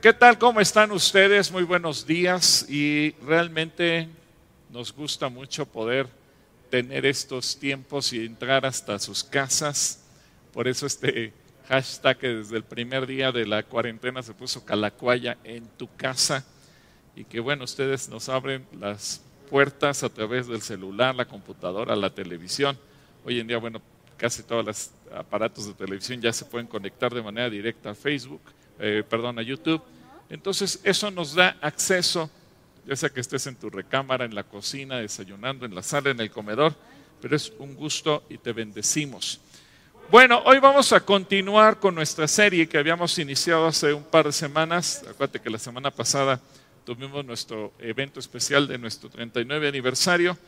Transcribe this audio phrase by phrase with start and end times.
[0.00, 0.38] ¿Qué tal?
[0.38, 1.50] ¿Cómo están ustedes?
[1.50, 4.08] Muy buenos días y realmente
[4.70, 6.06] nos gusta mucho poder
[6.70, 10.04] tener estos tiempos y entrar hasta sus casas.
[10.52, 11.32] Por eso este
[11.68, 16.46] hashtag que desde el primer día de la cuarentena se puso Calacuaya en tu casa
[17.16, 19.20] y que bueno, ustedes nos abren las
[19.50, 22.78] puertas a través del celular, la computadora, la televisión.
[23.24, 23.82] Hoy en día, bueno,
[24.16, 28.42] casi todos los aparatos de televisión ya se pueden conectar de manera directa a Facebook
[28.78, 29.82] eh, perdón, a YouTube.
[30.30, 32.30] Entonces eso nos da acceso,
[32.86, 36.20] ya sea que estés en tu recámara, en la cocina, desayunando, en la sala, en
[36.20, 36.74] el comedor,
[37.20, 39.40] pero es un gusto y te bendecimos.
[40.10, 44.32] Bueno, hoy vamos a continuar con nuestra serie que habíamos iniciado hace un par de
[44.32, 45.04] semanas.
[45.06, 46.40] Acuérdate que la semana pasada
[46.86, 50.38] tuvimos nuestro evento especial de nuestro 39 aniversario,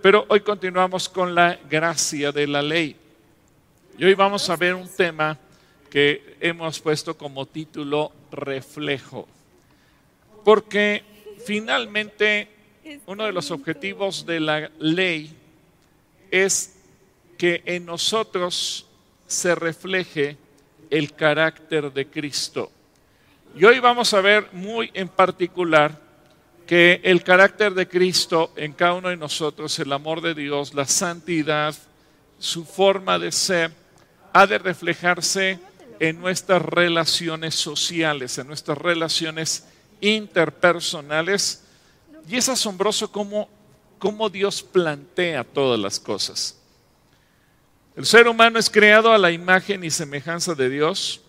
[0.00, 2.96] pero hoy continuamos con la gracia de la ley.
[3.98, 5.36] Y hoy vamos a ver un tema
[5.90, 9.26] que hemos puesto como título reflejo.
[10.44, 11.02] Porque
[11.44, 12.48] finalmente
[13.06, 15.36] uno de los objetivos de la ley
[16.30, 16.76] es
[17.36, 18.86] que en nosotros
[19.26, 20.36] se refleje
[20.90, 22.70] el carácter de Cristo.
[23.56, 25.98] Y hoy vamos a ver muy en particular
[26.66, 30.84] que el carácter de Cristo en cada uno de nosotros, el amor de Dios, la
[30.84, 31.74] santidad,
[32.38, 33.72] su forma de ser,
[34.32, 35.58] ha de reflejarse
[36.00, 39.66] en nuestras relaciones sociales, en nuestras relaciones
[40.00, 41.62] interpersonales.
[42.26, 43.48] Y es asombroso cómo,
[43.98, 46.56] cómo Dios plantea todas las cosas.
[47.94, 51.20] El ser humano es creado a la imagen y semejanza de Dios,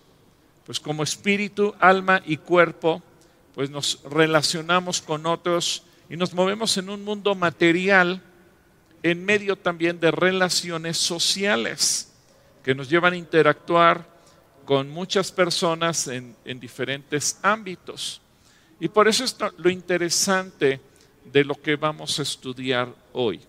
[0.64, 3.02] pues como espíritu, alma y cuerpo,
[3.54, 8.22] pues nos relacionamos con otros y nos movemos en un mundo material
[9.02, 12.12] en medio también de relaciones sociales
[12.64, 14.11] que nos llevan a interactuar
[14.64, 18.20] con muchas personas en, diferentes ámbitos.
[18.80, 20.80] Y por eso es lo interesante
[21.24, 23.40] de lo que vamos a estudiar hoy.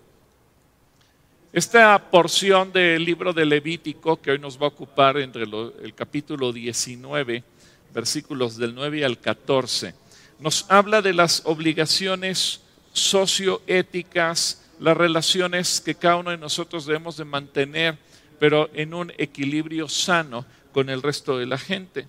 [1.52, 6.52] Esta porción del libro de Levítico, que hoy nos va a ocupar entre el capítulo
[6.52, 7.44] 19,
[7.92, 9.94] versículos del 9 al 14,
[10.40, 12.60] nos habla de las obligaciones
[12.92, 17.98] socioéticas, las relaciones que cada uno de nosotros debemos de mantener,
[18.40, 20.44] pero en un equilibrio sano
[20.74, 22.06] con el resto de la gente.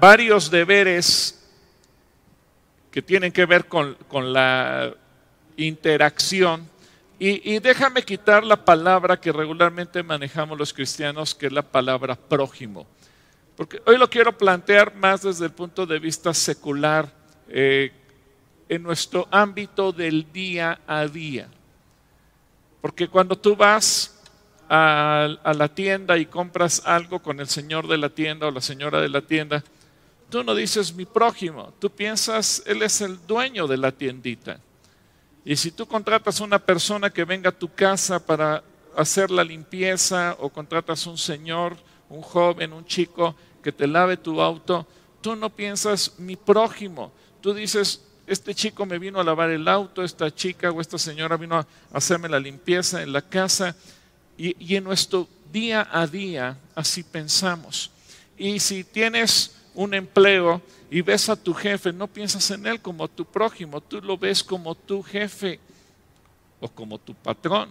[0.00, 1.44] Varios deberes
[2.90, 3.96] que tienen que ver con,
[4.32, 4.94] la
[5.56, 6.70] interacción.
[7.18, 12.14] Y, y, déjame quitar la palabra que regularmente manejamos los cristianos, que es la palabra
[12.14, 12.86] prójimo.
[13.56, 17.12] Porque hoy lo quiero plantear más desde el punto de vista secular,
[17.48, 17.92] eh,
[18.68, 21.48] en nuestro ámbito del día a día.
[22.80, 24.13] Porque cuando tú vas
[24.68, 29.00] a, la tienda y compras algo con el señor de la tienda o la señora
[29.00, 29.62] de la tienda,
[30.30, 34.60] tú no dices mi prójimo, tú piensas, él es el dueño de la tiendita.
[35.44, 38.62] Y si tú contratas una persona que venga a tu casa para
[38.96, 41.76] hacer la limpieza o contratas un señor,
[42.08, 44.86] un joven, un chico que te lave tu auto,
[45.20, 50.02] tú no piensas mi prójimo, tú dices, este chico me vino a lavar el auto,
[50.02, 53.76] esta chica o esta señora vino a hacerme la limpieza en la casa
[54.36, 57.90] y, en nuestro día a día así pensamos.
[58.36, 63.08] Y si tienes un empleo y ves a tu jefe, no piensas en él como
[63.08, 65.60] tu prójimo, tú lo ves como tu jefe
[66.60, 67.68] o como tu patrón.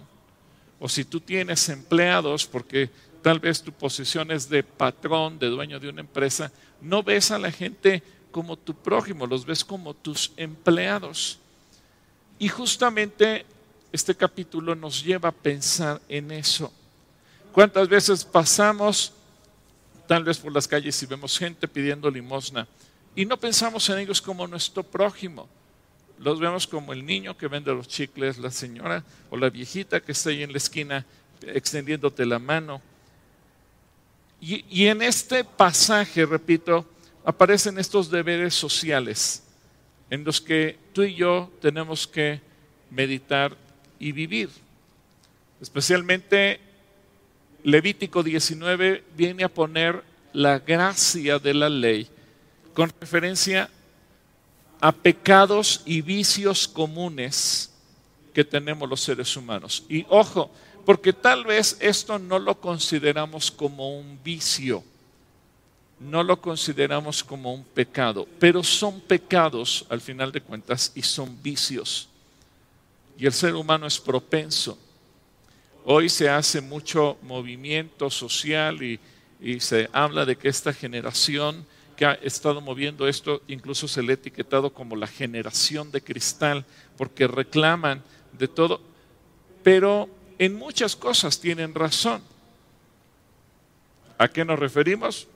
[0.79, 2.90] O si tú tienes empleados, porque
[3.22, 6.51] tal vez tu posición es de patrón, de dueño de una empresa,
[6.81, 11.40] no ves a la gente como tu prójimo, los ves como tus empleados.
[12.40, 13.45] Y justamente
[13.94, 16.74] este capítulo nos lleva a pensar en eso.
[17.52, 19.14] ¿Cuántas veces pasamos
[20.08, 22.68] tal vez por las calles y vemos gente pidiendo limosna
[23.16, 25.48] y no pensamos en ellos como nuestro prójimo?
[26.18, 30.14] Los vemos como el niño que vende los chicles, la señora o la viejita que
[30.14, 31.06] está ahí en la esquina
[31.42, 32.81] extendiéndote la mano.
[34.42, 36.84] Y, y en este pasaje, repito,
[37.24, 39.44] aparecen estos deberes sociales
[40.10, 42.42] en los que tú y yo tenemos que
[42.89, 43.56] meditar
[44.03, 44.50] y vivir.
[45.61, 46.59] Especialmente
[47.63, 50.03] Levítico 19 viene a poner
[50.33, 52.09] la gracia de la ley
[52.73, 53.69] con referencia
[54.81, 57.71] a pecados y vicios comunes
[58.33, 59.85] que tenemos los seres humanos.
[59.88, 60.51] Y ojo,
[60.85, 64.83] porque tal vez esto no lo consideramos como un vicio,
[65.97, 71.41] no lo consideramos como un pecado, pero son pecados al final de cuentas y son
[71.41, 72.09] vicios
[73.18, 74.77] y el ser humano es propenso.
[75.86, 79.00] Hoy se hace mucho movimiento social y,
[79.60, 81.65] se habla de que esta generación
[81.98, 86.65] que ha estado moviendo esto, incluso se le ha etiquetado como la generación de cristal,
[86.98, 88.01] porque reclaman
[88.31, 88.80] de todo,
[89.62, 92.21] pero en muchas cosas tienen razón.
[94.18, 95.27] ¿A qué nos referimos?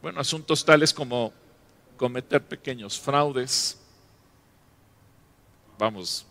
[0.00, 1.32] Bueno, asuntos tales como
[1.98, 3.78] cometer pequeños fraudes.
[5.78, 6.24] Vamos,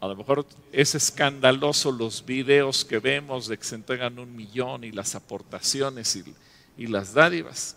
[0.00, 4.84] a lo mejor es escandaloso los videos que vemos de que se entregan un millón
[4.84, 6.34] y las aportaciones y,
[6.76, 7.76] y las dádivas.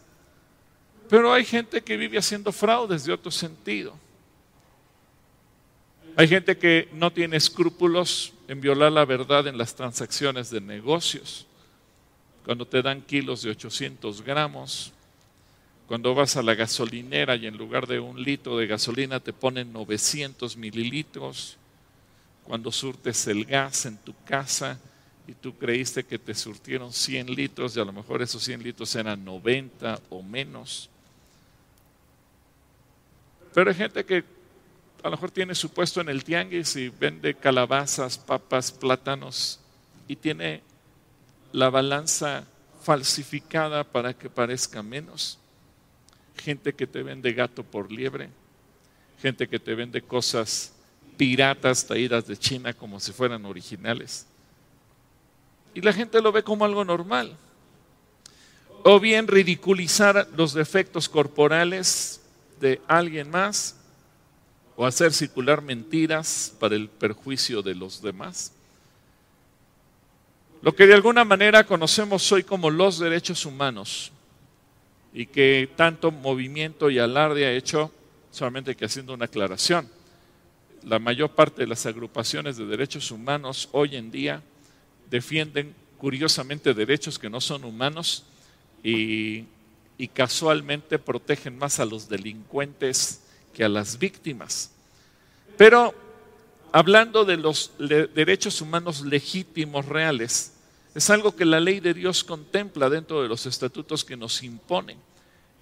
[1.09, 3.93] Pero hay gente que vive haciendo fraudes de otro sentido.
[6.15, 11.47] Hay gente que no tiene escrúpulos en violar la verdad en las transacciones de negocios.
[12.45, 14.93] Cuando te dan kilos de 800 gramos,
[15.87, 19.73] cuando vas a la gasolinera y en lugar de un litro de gasolina te ponen
[19.73, 21.57] 900 mililitros,
[22.43, 24.79] cuando surtes el gas en tu casa
[25.27, 28.95] y tú creíste que te surtieron 100 litros y a lo mejor esos 100 litros
[28.95, 30.89] eran 90 o menos.
[33.53, 34.23] Pero hay gente que
[35.03, 39.59] a lo mejor tiene su puesto en el tianguis y vende calabazas, papas, plátanos
[40.07, 40.61] y tiene
[41.51, 42.45] la balanza
[42.81, 45.37] falsificada para que parezca menos.
[46.37, 48.29] Gente que te vende gato por liebre,
[49.21, 50.73] gente que te vende cosas
[51.17, 54.25] piratas traídas de China como si fueran originales.
[55.73, 57.37] Y la gente lo ve como algo normal.
[58.83, 62.21] O bien ridiculizar los defectos corporales
[62.59, 63.75] de alguien más
[64.75, 68.53] o hacer circular mentiras para el perjuicio de los demás.
[70.61, 74.11] Lo que de alguna manera conocemos hoy como los derechos humanos
[75.13, 77.91] y que tanto movimiento y alarde ha hecho,
[78.31, 79.89] solamente que haciendo una aclaración.
[80.83, 84.41] La mayor parte de las agrupaciones de derechos humanos hoy en día
[85.09, 88.23] defienden curiosamente derechos que no son humanos
[88.83, 89.45] y
[90.13, 93.21] casualmente protegen más a los delincuentes
[93.53, 94.71] que a las víctimas.
[95.57, 95.93] Pero
[96.71, 100.53] hablando de los derechos humanos legítimos reales,
[100.95, 104.97] es algo que la ley de Dios contempla dentro de los estatutos que nos imponen.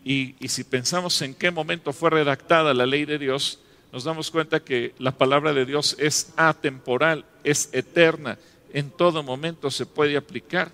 [0.04, 3.60] Y, si pensamos en qué momento fue redactada la ley de Dios,
[3.92, 8.38] nos damos cuenta que la palabra de Dios es atemporal, es eterna,
[8.72, 10.72] en todo momento se puede aplicar.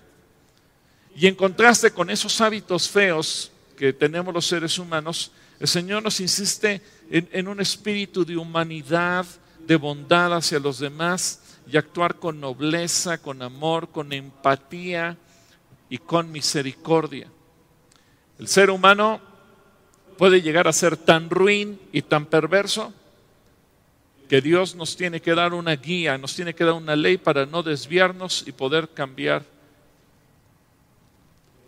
[1.16, 6.20] Y en contraste con esos hábitos feos que tenemos los seres humanos, el Señor nos
[6.20, 9.24] insiste en, un espíritu de humanidad,
[9.66, 15.16] de bondad hacia los demás y actuar con nobleza, con amor, con empatía
[15.88, 17.28] y con misericordia.
[18.38, 19.22] El ser humano
[20.18, 22.92] puede llegar a ser tan ruin y tan perverso
[24.28, 27.46] que Dios nos tiene que dar una guía, nos tiene que dar una ley para
[27.46, 29.44] no desviarnos y poder cambiar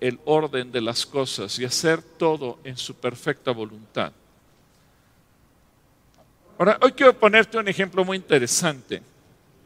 [0.00, 4.12] el orden de las cosas y hacer todo en su perfecta voluntad.
[6.58, 9.02] Ahora, hoy quiero ponerte un ejemplo muy interesante,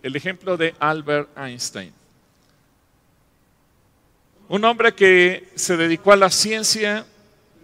[0.02, 1.92] el ejemplo de Albert Einstein.
[4.48, 7.06] Un hombre que se dedicó a la ciencia,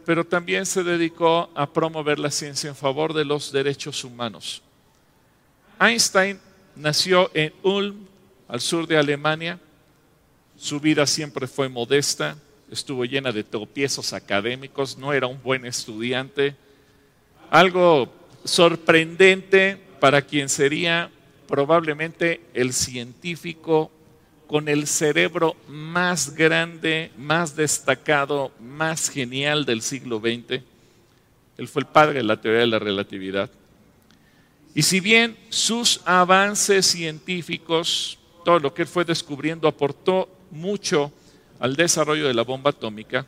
[0.06, 4.62] pero también se dedicó a promover la ciencia en favor de los derechos humanos.
[5.80, 6.40] Einstein
[6.76, 8.06] nació en Ulm,
[8.48, 9.58] al sur de Alemania.
[10.56, 12.36] Su vida siempre fue modesta,
[12.70, 16.56] estuvo llena de tropiezos académicos, no era un buen estudiante.
[17.50, 18.12] Algo
[18.44, 21.10] sorprendente para quien sería
[21.46, 23.90] probablemente el científico
[24.46, 30.62] con el cerebro más grande, más destacado, más genial del siglo XX.
[31.58, 33.50] Él fue el padre de la teoría de la relatividad.
[34.74, 41.12] Y si bien sus avances científicos, todo lo que él fue descubriendo, aportó mucho
[41.58, 43.26] al desarrollo de la bomba atómica,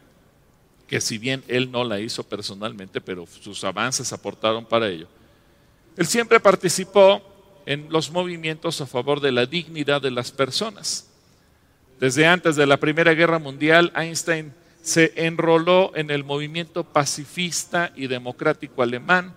[0.87, 5.07] que si bien él no la hizo personalmente, pero sus avances aportaron para ello.
[5.97, 7.23] Él siempre participó
[7.67, 11.09] en los movimientos a favor de la dignidad de las personas.
[12.01, 18.07] Desde antes de la Primera Guerra Mundial, Einstein se enroló en el movimiento pacifista y
[18.07, 19.35] democrático alemán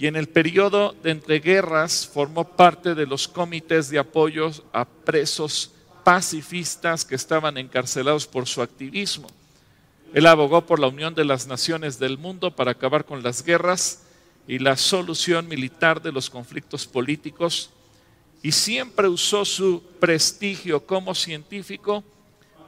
[0.00, 5.72] y en el periodo de entreguerras formó parte de los comités de apoyo a presos
[6.04, 9.28] pacifistas que estaban encarcelados por su activismo.
[10.14, 14.04] Él abogó por la unión de las naciones del mundo para acabar con las guerras
[14.48, 17.68] y la solución militar de los conflictos políticos
[18.42, 22.02] y siempre usó su prestigio como científico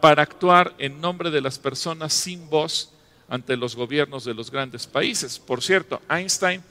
[0.02, 2.92] para actuar en nombre de las personas sin voz
[3.26, 5.38] ante los gobiernos de los grandes países.
[5.38, 6.62] Por cierto, Einstein,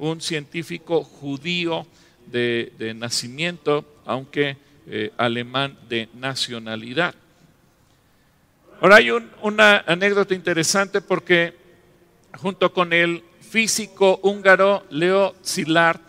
[0.00, 1.86] un científico judío
[2.26, 7.14] de, nacimiento, aunque eh, alemán de nacionalidad.
[8.80, 11.54] Ahora hay una anécdota interesante porque
[12.38, 16.00] junto con el físico húngaro Leo Szilard,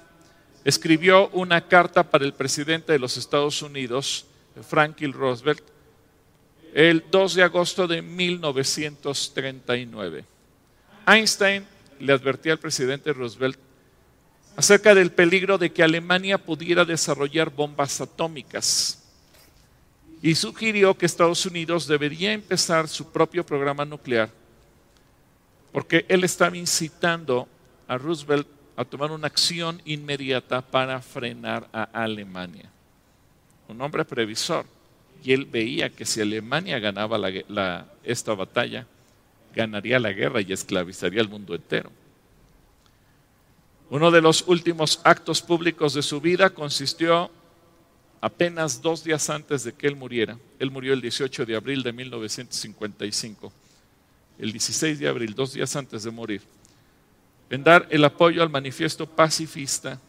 [0.64, 4.28] escribió una carta para el presidente de los Estados Unidos,
[4.68, 5.64] Franklin Roosevelt,
[6.74, 10.24] el 2 de agosto de 1939.
[11.08, 11.66] Einstein
[12.00, 13.60] le advertía al presidente Roosevelt
[14.56, 19.04] acerca del peligro de que Alemania pudiera desarrollar bombas atómicas
[20.22, 24.30] y sugirió que Estados Unidos debería empezar su propio programa nuclear
[25.72, 27.48] porque él estaba incitando
[27.88, 32.70] a Roosevelt a tomar una acción inmediata para frenar a Alemania.
[33.68, 34.66] Un hombre previsor.
[35.24, 37.20] Y él veía que si Alemania ganaba
[38.04, 38.88] esta batalla,
[39.54, 41.92] ganaría la guerra y esclavizaría al mundo entero.
[43.92, 47.30] Uno de los últimos actos públicos de su vida consistió
[48.22, 50.40] apenas dos días antes de que él muriera.
[50.58, 53.54] Él murió el 18 de abril de 1955
[54.42, 56.42] el 16 de abril, dos días antes de morir,
[57.52, 60.00] en dar el apoyo al manifiesto pacifista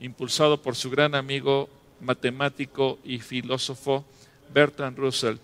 [0.00, 1.68] impulsado por su gran amigo
[2.00, 4.04] matemático y filósofo
[4.54, 5.36] Bertrand Russell,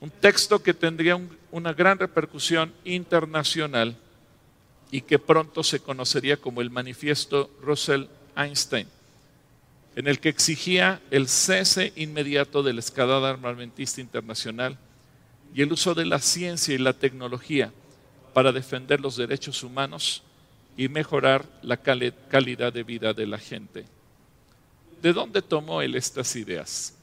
[0.00, 1.18] un texto que tendría
[1.50, 3.96] una gran repercusión internacional
[4.94, 8.86] y que pronto se conocería como el manifiesto Russell-Einstein,
[9.96, 14.78] en el que exigía el cese inmediato de la escalada armamentista internacional
[15.52, 17.72] y el uso de la ciencia y la tecnología
[18.34, 20.22] para defender los derechos humanos
[20.76, 23.86] y mejorar la calidad de vida de la gente.
[25.02, 26.94] ¿De dónde tomó él estas ideas?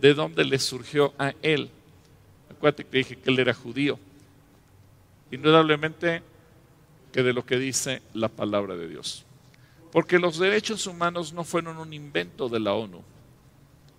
[0.00, 1.68] ¿De dónde le surgió a él?
[2.48, 3.98] Acuérdate que dije que él era judío.
[5.32, 6.22] Indudablemente
[7.12, 9.24] que de lo que dice la palabra de Dios.
[9.92, 13.02] Porque los derechos humanos no fueron un invento de la ONU.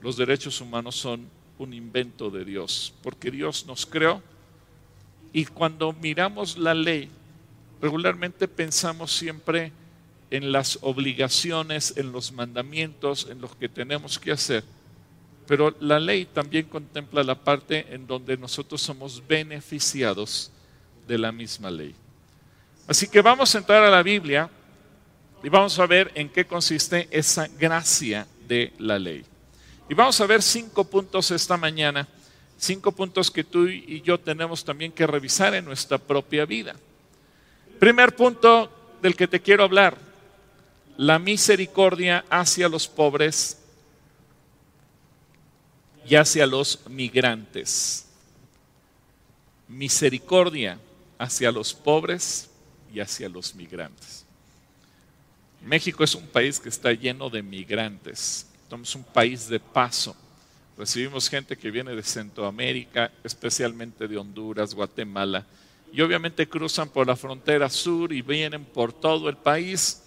[0.01, 4.21] Los derechos humanos son un invento de Dios, porque Dios nos creó
[5.31, 7.09] y cuando miramos la ley,
[7.81, 9.71] regularmente pensamos siempre
[10.31, 14.63] en las obligaciones, en los mandamientos, en lo que tenemos que hacer.
[15.47, 20.51] Pero la ley también contempla la parte en donde nosotros somos beneficiados
[21.07, 21.95] de la misma ley.
[22.89, 24.49] Así que vamos a entrar a la Biblia
[25.43, 29.23] y vamos a ver en qué consiste esa gracia de la ley.
[29.87, 32.07] Y vamos a ver cinco puntos esta mañana,
[32.57, 36.75] cinco puntos que tú y yo tenemos también que revisar en nuestra propia vida.
[37.77, 38.71] Primer punto
[39.03, 39.95] del que te quiero hablar,
[40.97, 43.59] la misericordia hacia los pobres
[46.07, 48.07] y hacia los migrantes.
[49.67, 50.79] Misericordia
[51.19, 52.48] hacia los pobres
[52.93, 54.25] y hacia los migrantes.
[55.65, 58.47] México es un país que está lleno de migrantes.
[58.69, 60.15] Somos un país de paso.
[60.77, 65.45] Recibimos gente que viene de Centroamérica, especialmente de Honduras, Guatemala,
[65.91, 70.03] y obviamente cruzan por la frontera sur y vienen por todo el país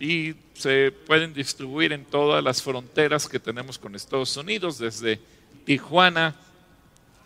[0.00, 5.20] y se pueden distribuir en todas las fronteras que tenemos con Estados Unidos, desde
[5.64, 6.34] Tijuana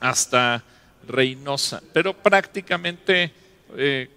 [0.00, 0.64] hasta
[1.06, 1.82] Reynosa.
[1.92, 3.32] Pero prácticamente
[3.76, 4.10] eh,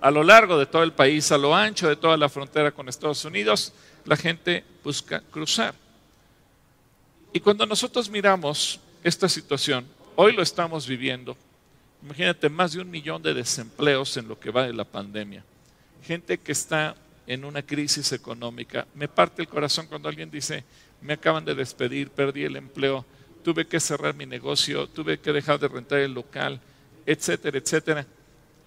[0.00, 2.88] a lo largo de todo el país, a lo ancho de toda la frontera con
[2.88, 3.72] Estados Unidos,
[4.04, 5.74] la gente busca cruzar.
[7.32, 9.86] Y cuando nosotros miramos esta situación,
[10.16, 11.36] hoy lo estamos viviendo,
[12.02, 15.44] imagínate más de un millón de desempleos en lo que va de la pandemia,
[16.02, 16.94] gente que está
[17.26, 18.86] en una crisis económica.
[18.94, 20.64] Me parte el corazón cuando alguien dice,
[21.02, 23.04] me acaban de despedir, perdí el empleo,
[23.44, 26.60] tuve que cerrar mi negocio, tuve que dejar de rentar el local,
[27.04, 28.06] etcétera, etcétera.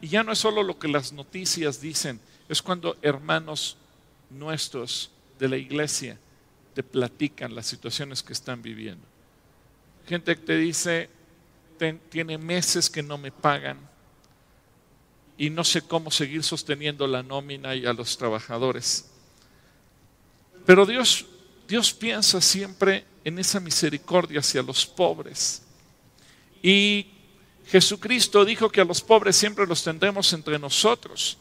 [0.01, 3.77] Y ya no es solo lo que las noticias dicen, es cuando hermanos
[4.29, 6.17] nuestros de la iglesia
[6.73, 9.05] te platican las situaciones que están viviendo.
[10.07, 11.09] Gente que te dice,
[12.09, 13.77] tiene meses que no me pagan
[15.37, 19.09] y no sé cómo seguir sosteniendo la nómina y a los trabajadores.
[20.65, 21.25] Pero Dios,
[21.67, 25.63] Dios piensa siempre en esa misericordia hacia los pobres.
[26.61, 27.07] Y
[27.71, 31.37] Jesucristo dijo que a los pobres siempre los tendremos entre nosotros.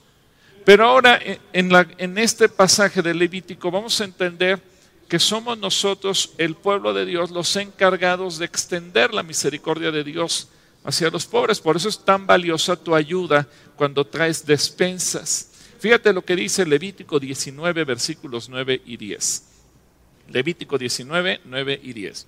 [0.64, 1.18] Pero ahora
[1.52, 4.62] en, este pasaje de Levítico vamos a entender
[5.08, 10.50] que somos nosotros, el pueblo de Dios, los encargados de extender la misericordia de Dios
[10.84, 11.60] hacia los pobres.
[11.60, 15.50] Por eso es tan valiosa tu ayuda cuando traes despensas.
[15.80, 19.42] Fíjate lo que dice Levítico 19, versículos 9 y 10.
[20.28, 22.26] Levítico 19, 9 y 10.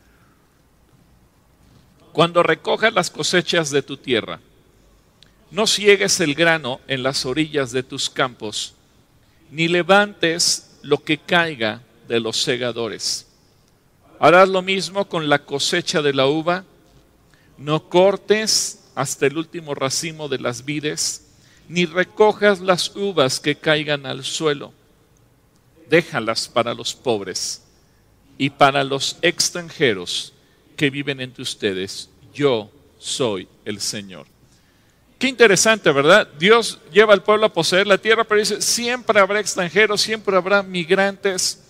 [2.12, 4.38] Cuando recojas las cosechas de tu tierra,
[5.50, 8.74] no ciegues el grano en las orillas de tus campos,
[9.50, 13.26] ni levantes lo que caiga de los segadores.
[14.18, 16.64] Harás lo mismo con la cosecha de la uva.
[17.56, 21.26] No cortes hasta el último racimo de las vides,
[21.68, 24.72] ni recojas las uvas que caigan al suelo.
[25.88, 27.62] Déjalas para los pobres
[28.36, 30.32] y para los extranjeros
[30.82, 32.10] que viven entre ustedes.
[32.34, 34.26] Yo soy el Señor.
[35.16, 36.26] Qué interesante, ¿verdad?
[36.40, 40.60] Dios lleva al pueblo a poseer la tierra, pero dice, siempre habrá extranjeros, siempre habrá
[40.64, 41.62] migrantes.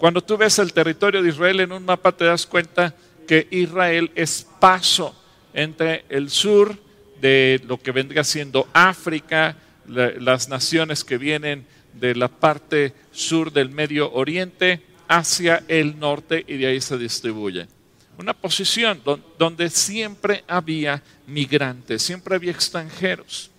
[0.00, 2.96] Cuando tú ves el territorio de Israel en un mapa te das cuenta
[3.28, 5.14] que Israel es paso
[5.54, 6.76] entre el sur
[7.20, 9.54] de lo que vendría siendo África,
[9.86, 16.56] las naciones que vienen de la parte sur del Medio Oriente hacia el norte y
[16.56, 17.68] de ahí se distribuye
[18.18, 19.00] una posición
[19.38, 23.50] donde siempre había migrantes, siempre había extranjeros.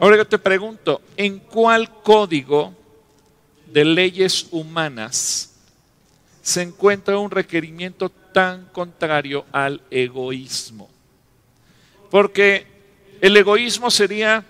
[0.00, 2.74] Ahora yo te pregunto, ¿en cuál código
[3.66, 5.54] de leyes humanas
[6.42, 10.88] se encuentra un requerimiento tan contrario al egoísmo?
[12.10, 12.66] Porque
[13.20, 14.42] el egoísmo sería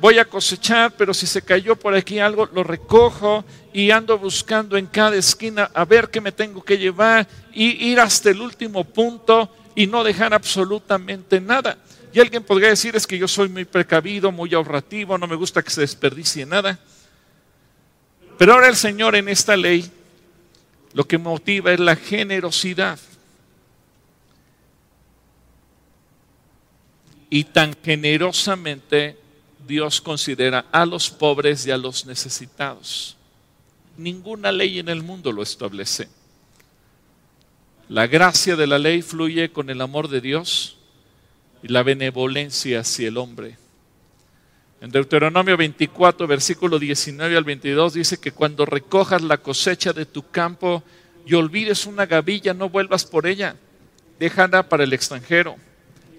[0.00, 4.76] voy a cosechar, pero si se cayó por aquí algo, lo recojo y ando buscando
[4.76, 8.84] en cada esquina a ver qué me tengo que llevar y ir hasta el último
[8.84, 11.78] punto y no dejar absolutamente nada.
[12.12, 15.62] Y alguien podría decir es que yo soy muy precavido, muy ahorrativo, no me gusta
[15.62, 16.78] que se desperdicie nada.
[18.38, 19.90] Pero ahora el Señor en esta ley
[20.92, 22.98] lo que motiva es la generosidad.
[27.28, 29.18] Y tan generosamente
[29.66, 33.16] Dios considera a los pobres y a los necesitados.
[33.96, 36.08] Ninguna ley en el mundo lo establece.
[37.88, 40.76] La gracia de la ley fluye con el amor de Dios
[41.62, 43.56] y la benevolencia hacia el hombre.
[44.80, 50.30] En Deuteronomio 24, versículo 19 al 22 dice que cuando recojas la cosecha de tu
[50.30, 50.82] campo
[51.24, 53.56] y olvides una gavilla, no vuelvas por ella.
[54.18, 55.56] Déjala para el extranjero,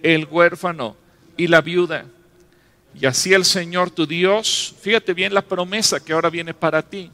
[0.01, 0.96] el huérfano
[1.36, 2.06] y la viuda
[2.94, 7.12] y así el Señor tu Dios, fíjate bien la promesa que ahora viene para ti,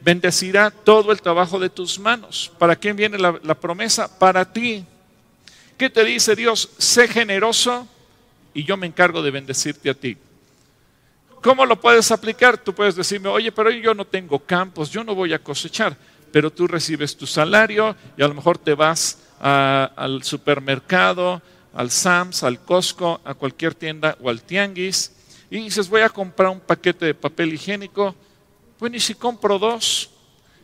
[0.00, 2.52] bendecirá todo el trabajo de tus manos.
[2.58, 4.18] ¿Para quién viene la, promesa?
[4.18, 4.84] Para ti.
[5.76, 6.70] ¿Qué te dice Dios?
[6.78, 7.86] Sé generoso
[8.54, 10.16] y yo me encargo de bendecirte a ti.
[11.42, 12.58] ¿Cómo lo puedes aplicar?
[12.58, 15.96] Tú puedes decirme, oye, pero yo no tengo campos, yo no voy a cosechar,
[16.32, 21.40] pero tú recibes tu salario y a lo mejor te vas al supermercado,
[21.72, 25.12] al Sams, al Costco, a cualquier tienda o al Tianguis
[25.50, 28.14] y dices, voy a comprar un paquete de papel higiénico,
[28.78, 30.10] bueno, y si compro dos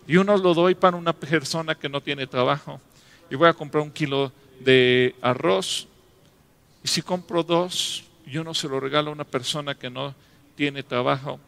[0.07, 2.81] y uno lo doy para una persona que no tiene trabajo
[3.31, 5.89] y voy a comprar un kilo de arroz
[6.83, 10.15] y si compro dos y uno se lo regalo a una persona que no
[10.55, 11.41] tiene trabajo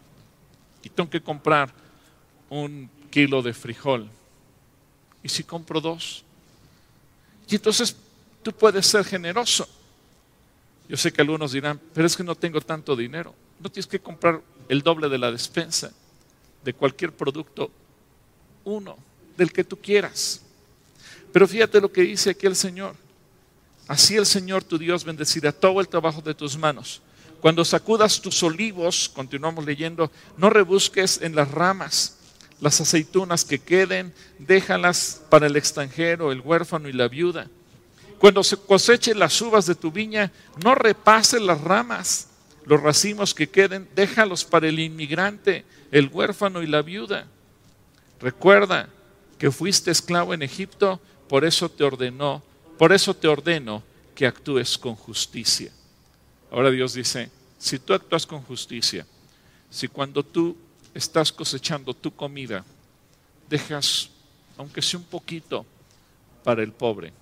[0.83, 1.73] y tengo que comprar
[2.49, 4.09] un kilo de frijol
[5.23, 6.25] y si compro dos.
[7.49, 7.97] Y entonces
[8.47, 9.69] tú puedes ser generoso.
[10.89, 13.35] Yo sé que algunos dirán, pero es que no tengo tanto dinero.
[13.59, 15.91] No tienes que comprar el doble de la despensa
[16.63, 17.73] de cualquier producto,
[18.63, 18.97] uno,
[19.37, 20.43] del que tú quieras.
[21.33, 22.95] Pero fíjate lo que dice aquí el Señor.
[23.89, 27.03] Así el Señor tu Dios bendecirá todo el trabajo de tus manos.
[27.41, 32.17] Cuando sacudas tus olivos, continuamos leyendo, no rebusques en las ramas.
[32.61, 37.51] Las aceitunas que queden, déjalas para el extranjero, el huérfano y la viuda
[38.19, 42.29] cuando se coseche las uvas de tu viña, no repases las ramas,
[42.65, 47.27] los racimos que queden, déjalos para el inmigrante, el huérfano y la viuda.
[48.21, 48.89] Recuerda
[49.39, 52.43] que fuiste esclavo en Egipto, por eso te ordenó,
[52.79, 53.83] por eso te ordeno
[54.15, 55.71] que actúes con justicia.
[56.51, 59.07] Ahora Dios dice, si tú actúas con justicia,
[59.71, 60.57] si cuando tú
[60.95, 62.65] estás cosechando tu comida,
[63.49, 64.11] dejas,
[64.57, 65.67] aunque sea un poquito,
[66.43, 67.13] para el pobre,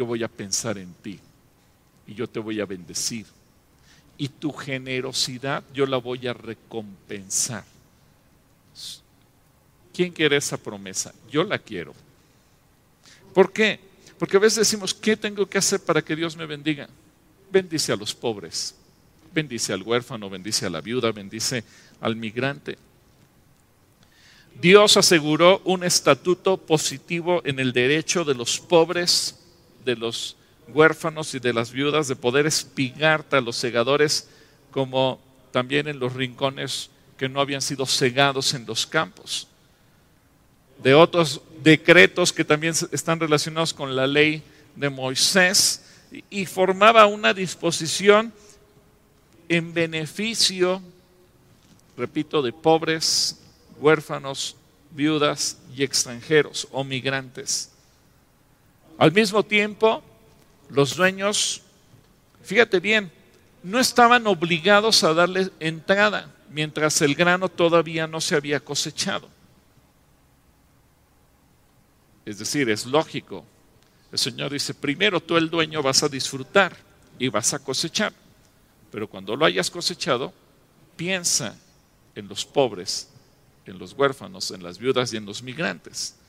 [0.00, 1.20] yo voy a pensar en ti
[2.06, 3.26] y yo te voy a bendecir.
[4.16, 7.64] Y tu generosidad yo la voy a recompensar.
[9.92, 11.12] ¿Quién quiere esa promesa?
[11.30, 11.92] Yo la quiero.
[13.34, 13.78] ¿Por qué?
[14.18, 16.88] Porque a veces decimos, ¿qué tengo que hacer para que Dios me bendiga?
[17.52, 18.74] Bendice a los pobres,
[19.34, 21.62] bendice al huérfano, bendice a la viuda, bendice
[22.00, 22.78] al migrante.
[24.62, 29.39] Dios aseguró un estatuto positivo en el derecho de los pobres
[29.84, 30.36] de los
[30.68, 34.28] huérfanos y de las viudas, de poder espigarte a los segadores,
[34.70, 35.20] como
[35.52, 39.46] también en los rincones que no habían sido cegados en los campos.
[40.82, 44.42] De otros decretos que también están relacionados con la ley
[44.76, 45.82] de Moisés
[46.30, 48.32] y formaba una disposición
[49.48, 50.80] en beneficio,
[51.96, 53.38] repito, de pobres,
[53.78, 54.56] huérfanos,
[54.92, 57.69] viudas y extranjeros o migrantes.
[59.00, 60.02] Al mismo tiempo,
[60.68, 61.62] los dueños,
[62.42, 63.10] fíjate bien,
[63.62, 69.26] no estaban obligados a darle entrada mientras el grano todavía no se había cosechado.
[72.26, 73.42] Es decir, es lógico.
[74.12, 76.76] El Señor dice, primero tú el dueño vas a disfrutar
[77.18, 78.12] y vas a cosechar,
[78.92, 80.30] pero cuando lo hayas cosechado,
[80.96, 81.56] piensa
[82.14, 83.08] en los pobres,
[83.64, 86.19] en los huérfanos, en las viudas y en los migrantes.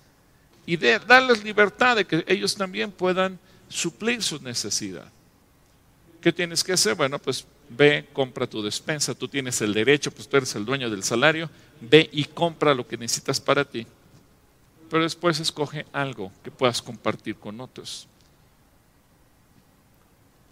[0.65, 5.11] Y de, darles libertad de que ellos también puedan suplir su necesidad.
[6.21, 6.95] ¿Qué tienes que hacer?
[6.95, 10.89] Bueno, pues ve, compra tu despensa, tú tienes el derecho, pues tú eres el dueño
[10.89, 13.87] del salario, ve y compra lo que necesitas para ti.
[14.89, 18.07] Pero después escoge algo que puedas compartir con otros.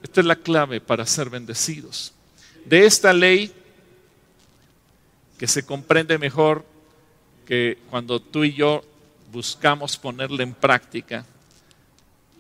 [0.02, 2.13] Esta es la clave para ser bendecidos.
[2.65, 3.54] De esta ley,
[5.38, 6.65] que se comprende mejor
[7.45, 8.84] que cuando tú y yo
[9.32, 11.26] buscamos ponerla en práctica,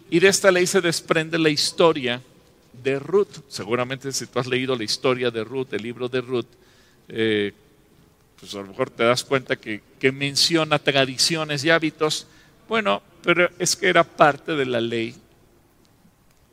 [0.09, 2.21] y de esta ley se desprende la historia
[2.83, 3.43] de Ruth.
[3.47, 6.47] Seguramente si tú has leído la historia de Ruth, el libro de Ruth,
[7.07, 7.53] eh,
[8.39, 12.25] pues a lo mejor te das cuenta que, que menciona tradiciones y hábitos.
[12.67, 15.15] Bueno, pero es que era parte de la ley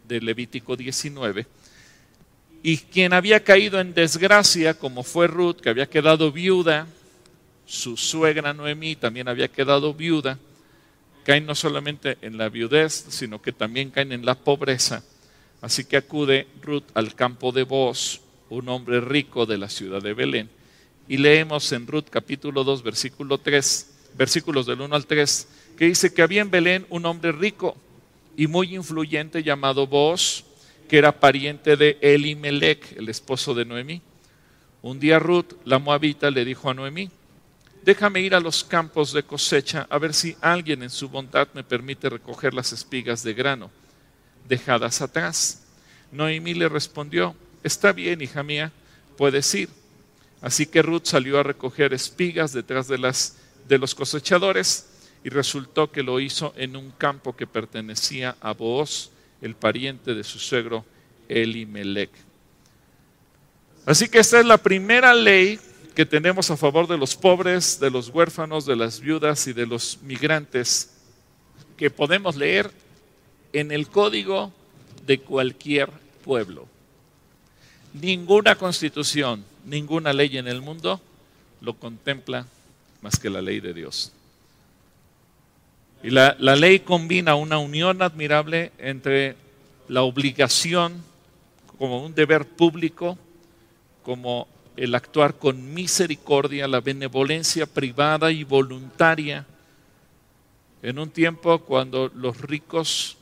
[0.06, 1.46] de Levítico 19.
[2.62, 6.86] Y quien había caído en desgracia, como fue Ruth, que había quedado viuda,
[7.66, 10.38] su suegra Noemí también había quedado viuda,
[11.24, 15.02] caen no solamente en la viudez, sino que también caen en la pobreza
[15.60, 20.14] Así que acude Ruth al campo de Boz, un hombre rico de la ciudad de
[20.14, 20.50] Belén.
[21.08, 25.48] Y leemos en Ruth capítulo 2, versículo 3, versículos del 1 al 3,
[25.78, 27.76] que dice que había en Belén un hombre rico
[28.36, 30.44] y muy influyente llamado Boz,
[30.88, 34.02] que era pariente de Elimelech, el esposo de Noemí.
[34.82, 37.10] Un día Ruth, la moabita, le dijo a Noemí,
[37.86, 41.62] déjame ir a los campos de cosecha a ver si alguien en su bondad me
[41.62, 43.70] permite recoger las espigas de grano
[44.48, 45.62] dejadas atrás.
[46.10, 48.72] Noemí le respondió, está bien, hija mía,
[49.16, 49.68] puedes ir.
[50.42, 52.98] Así que Ruth salió a recoger espigas detrás de,
[53.68, 54.88] de los cosechadores
[55.22, 60.24] y resultó que lo hizo en un campo que pertenecía a Booz, el pariente de
[60.24, 60.84] su suegro
[61.28, 62.10] Elimelech.
[63.84, 65.60] Así que esta es la primera ley
[65.96, 69.64] que tenemos a favor de los pobres, de los huérfanos, de las viudas y de
[69.64, 70.90] los migrantes,
[71.78, 72.70] que podemos leer
[73.54, 74.52] en el código
[75.06, 75.88] de cualquier
[76.22, 76.66] pueblo.
[77.94, 81.00] Ninguna constitución, ninguna ley en el mundo
[81.62, 82.46] lo contempla
[83.00, 84.12] más que la ley de Dios.
[86.02, 89.34] Y la, la, ley combina una unión admirable entre
[89.88, 91.02] la obligación
[91.78, 93.16] como un deber público,
[94.02, 99.46] como el actuar con misericordia, la benevolencia privada y voluntaria,
[100.82, 103.16] en un tiempo cuando los ricos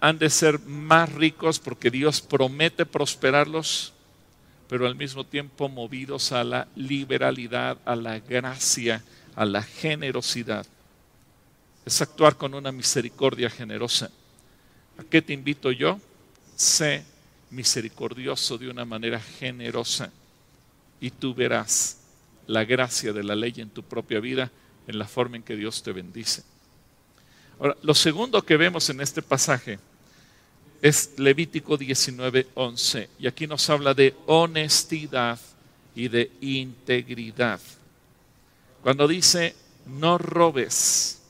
[0.00, 3.92] han de ser más ricos porque Dios promete prosperarlos,
[4.68, 9.02] pero al mismo tiempo movidos a la liberalidad, a la gracia,
[9.34, 10.66] a la generosidad.
[11.86, 14.10] Es actuar con una misericordia generosa.
[14.98, 15.98] ¿A qué te invito yo?
[16.56, 17.04] Sé
[17.50, 20.10] misericordioso de una manera generosa
[21.00, 21.98] y tú verás
[22.46, 24.50] la gracia de la ley en tu propia vida
[24.86, 26.42] en la forma en que Dios te bendice.
[27.58, 29.78] Ahora, lo segundo que vemos en este pasaje
[30.82, 35.38] es Levítico 19:11 y aquí nos habla de honestidad
[35.94, 37.60] y de integridad.
[38.82, 39.56] Cuando dice,
[39.86, 41.22] no robes,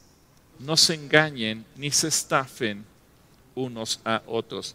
[0.59, 2.85] no se engañen ni se estafen
[3.55, 4.75] unos a otros.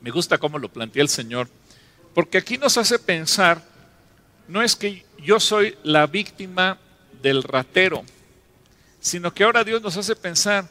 [0.00, 1.48] Me gusta cómo lo plantea el Señor,
[2.14, 3.62] porque aquí nos hace pensar,
[4.48, 6.78] no es que yo soy la víctima
[7.22, 8.04] del ratero,
[9.00, 10.68] sino que ahora Dios nos hace pensar,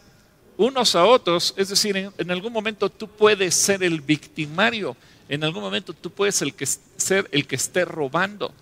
[0.57, 4.97] unos a otros, es decir, en, algún momento tú puedes ser el victimario,
[5.29, 8.53] en algún momento tú puedes el que, ser el que esté robando.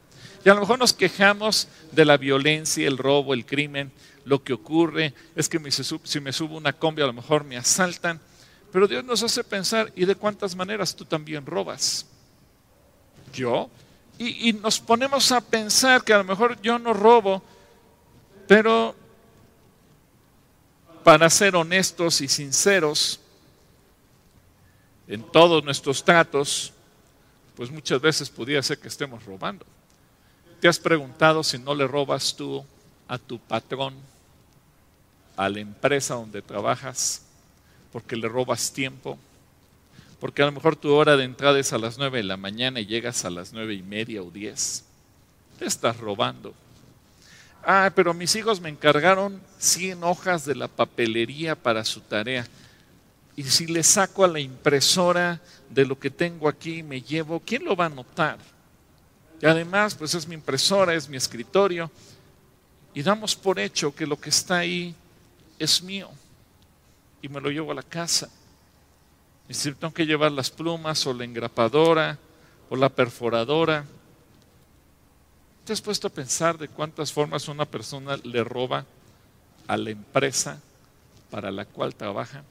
[0.45, 3.91] Y a lo mejor nos quejamos de la violencia, el robo, el crimen,
[4.25, 5.59] lo que ocurre es que
[6.03, 8.19] si me subo una combi a lo mejor me asaltan,
[8.77, 12.05] pero Dios nos hace pensar, ¿y de cuántas maneras tú también robas?
[13.33, 13.71] ¿Yo?
[14.19, 17.41] Y, nos ponemos a pensar que a lo mejor yo no robo,
[18.47, 18.95] pero
[21.03, 23.19] para ser honestos y sinceros
[25.07, 26.71] en todos nuestros tratos,
[27.55, 29.65] pues muchas veces podría ser que estemos robando.
[30.61, 32.63] ¿Te has preguntado si no le robas tú
[33.07, 33.95] a tu patrón,
[35.35, 37.23] a la empresa donde trabajas,
[37.91, 39.17] porque le robas tiempo?
[40.19, 42.79] Porque a lo mejor tu hora de entrada es a las nueve de la mañana
[42.79, 44.83] y llegas a las nueve y media o diez.
[45.59, 46.53] Te estás robando.
[47.63, 52.47] Ah, pero mis hijos me encargaron 100 hojas de la papelería para su tarea.
[53.35, 57.39] y si le saco a la impresora de lo que tengo aquí y me llevo,
[57.39, 58.39] ¿quién lo va a notar?
[59.39, 61.91] Y además, pues es mi impresora, es mi escritorio,
[62.95, 64.95] y damos por hecho que lo que está ahí
[65.59, 66.09] es mío
[67.27, 68.29] y me lo llevo a la casa.
[69.49, 72.17] Y si tengo que llevar las plumas o la engrapadora
[72.69, 73.85] o la perforadora,
[75.65, 78.85] ¿te has puesto a pensar de cuántas formas una persona le roba
[79.67, 80.61] a la empresa
[81.29, 82.43] para la cual trabaja?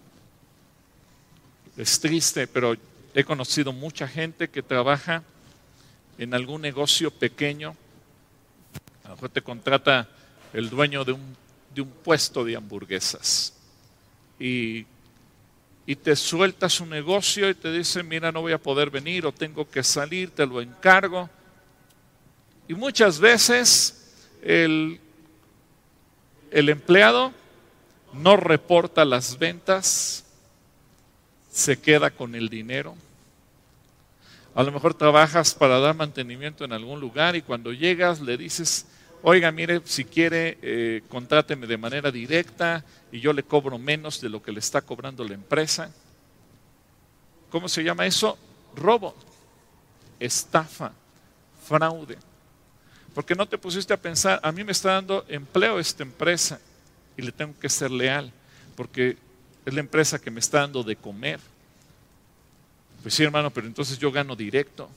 [1.76, 2.74] Es triste, pero
[3.14, 5.22] he conocido mucha gente que trabaja
[6.18, 7.74] en algún negocio pequeño.
[9.04, 10.08] A lo mejor te contrata
[10.52, 11.36] el dueño un,
[11.74, 13.55] de un puesto de hamburguesas
[14.38, 14.86] y,
[15.86, 19.32] y te suelta su negocio y te dice, mira, no voy a poder venir o
[19.32, 21.30] tengo que salir, te lo encargo.
[22.68, 25.00] Y muchas veces el,
[26.50, 27.32] el empleado
[28.12, 30.24] no reporta las ventas,
[31.50, 32.96] se queda con el dinero.
[34.54, 38.86] A lo mejor trabajas para dar mantenimiento en algún lugar y cuando llegas le dices,
[39.22, 44.28] oiga, mire, si quiere, eh, contráteme de manera directa y yo le cobro menos de
[44.28, 45.90] lo que le está cobrando la empresa.
[47.50, 48.38] ¿Cómo se llama eso?
[48.74, 49.14] Robo,
[50.20, 50.92] estafa,
[51.66, 52.18] fraude.
[53.14, 56.60] Porque no te pusiste a pensar, a mí me está dando empleo esta empresa
[57.16, 58.30] y le tengo que ser leal,
[58.76, 59.16] porque
[59.64, 61.40] es la empresa que me está dando de comer.
[63.02, 64.90] Pues sí, hermano, pero entonces yo gano directo.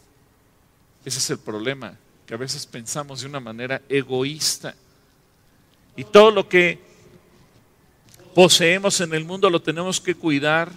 [1.06, 1.98] Ese es el problema,
[2.30, 4.76] que a veces pensamos de una manera egoísta.
[5.96, 6.78] Y todo lo que
[8.36, 10.72] poseemos en el mundo lo tenemos que cuidar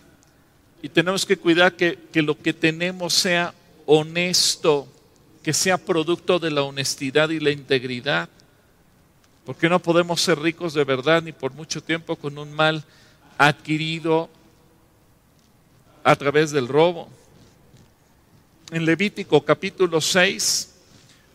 [0.81, 3.53] y tenemos que cuidar que, que lo que tenemos sea
[3.85, 4.89] honesto,
[5.43, 8.31] que sea producto de la honestidad y la integridad.
[9.45, 12.83] Porque no podemos ser ricos de verdad ni por mucho tiempo con un mal
[13.37, 14.31] adquirido
[16.03, 17.11] a través del robo.
[18.71, 20.72] En Levítico capítulo 6,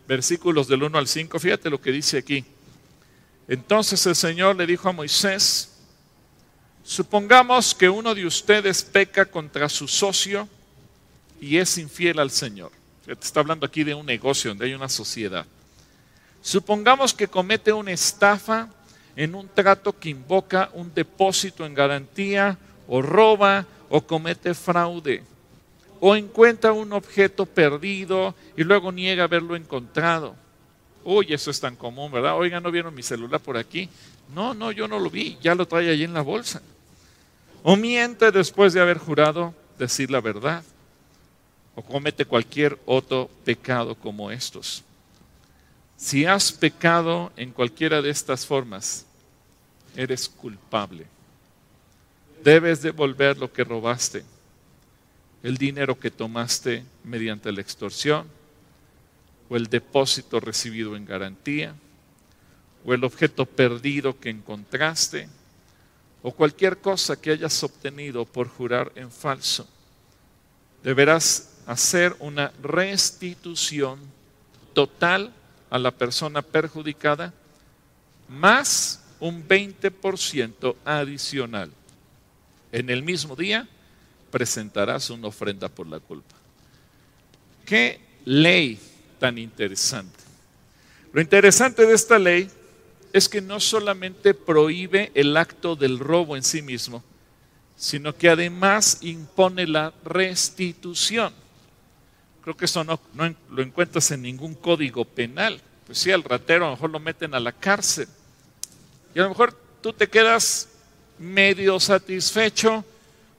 [0.08, 2.42] versículos del 1 al 5, fíjate lo que dice aquí.
[3.46, 5.76] Entonces el Señor le dijo a Moisés,
[6.82, 10.48] supongamos que uno de ustedes peca contra su socio
[11.40, 12.72] y es infiel al Señor.
[13.06, 15.44] Está hablando aquí de un negocio donde hay una sociedad.
[16.40, 18.70] Supongamos que comete una estafa
[19.14, 25.22] en un trato que invoca un depósito en garantía o roba o comete fraude
[26.00, 30.34] o encuentra un objeto perdido y luego niega haberlo encontrado.
[31.04, 32.36] Uy, eso es tan común, ¿verdad?
[32.36, 33.88] Oiga, ¿no vieron mi celular por aquí?
[34.34, 36.60] No, no, yo no lo vi, ya lo trae allí en la bolsa.
[37.62, 40.62] O miente después de haber jurado decir la verdad.
[41.74, 44.84] O comete cualquier otro pecado como estos.
[45.96, 49.06] Si has pecado en cualquiera de estas formas,
[49.96, 51.06] eres culpable.
[52.44, 54.24] Debes devolver lo que robaste,
[55.42, 58.26] el dinero que tomaste mediante la extorsión,
[59.48, 61.74] o el depósito recibido en garantía,
[62.84, 65.28] o el objeto perdido que encontraste,
[66.22, 69.68] o cualquier cosa que hayas obtenido por jurar en falso.
[70.82, 74.00] Deberás hacer una restitución
[74.74, 75.32] total
[75.70, 77.32] a la persona perjudicada,
[78.28, 81.70] más un 20% adicional.
[82.72, 83.68] En el mismo día
[84.30, 86.34] presentarás una ofrenda por la culpa.
[87.64, 88.78] Qué ley
[89.18, 90.18] tan interesante.
[91.12, 92.50] Lo interesante de esta ley
[93.12, 97.02] es que no solamente prohíbe el acto del robo en sí mismo,
[97.76, 101.32] sino que además impone la restitución.
[102.42, 103.00] Creo que eso no,
[103.50, 105.60] lo encuentras en ningún código penal.
[105.86, 108.08] Pues sí, al ratero a lo mejor lo meten a la cárcel.
[109.14, 110.68] Y a lo mejor tú te quedas
[111.18, 112.84] medio satisfecho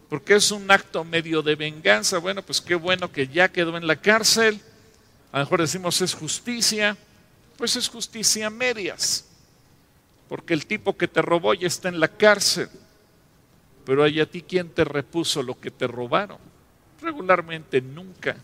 [0.10, 2.18] porque es un acto medio de venganza.
[2.18, 4.60] Bueno, pues qué bueno que ya quedó en la cárcel.
[5.32, 6.98] A lo mejor decimos es justicia.
[7.58, 9.26] Pues es justicia medias.
[10.28, 12.70] Porque el tipo que te robó ya está en la cárcel.
[13.86, 16.40] Pero hay a ti quien te repuso lo que te robaron.
[17.02, 18.36] Regularmente nunca.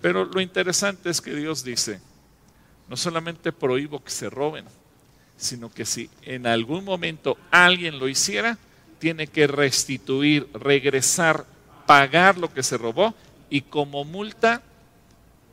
[0.00, 2.00] Pero lo interesante es que Dios dice,
[2.88, 4.64] no solamente prohíbo que se roben,
[5.36, 8.58] sino que si en algún momento alguien lo hiciera,
[8.98, 11.46] tiene que restituir, regresar,
[11.86, 13.14] pagar lo que se robó
[13.50, 14.62] y como multa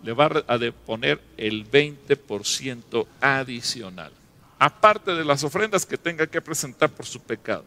[0.03, 4.11] le va a poner el 20% adicional,
[4.59, 7.63] aparte de las ofrendas que tenga que presentar por su pecado.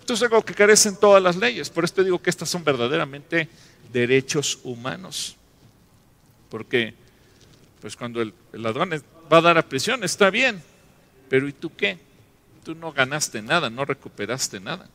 [0.00, 3.48] Esto es algo que carecen todas las leyes, por esto digo que estas son verdaderamente
[3.92, 5.36] derechos humanos,
[6.50, 6.94] porque
[7.80, 8.90] pues cuando el, ladrón
[9.32, 10.62] va a dar a prisión, está bien,
[11.28, 11.98] pero ¿y tú qué?
[12.64, 14.88] Tú no ganaste nada, no recuperaste nada.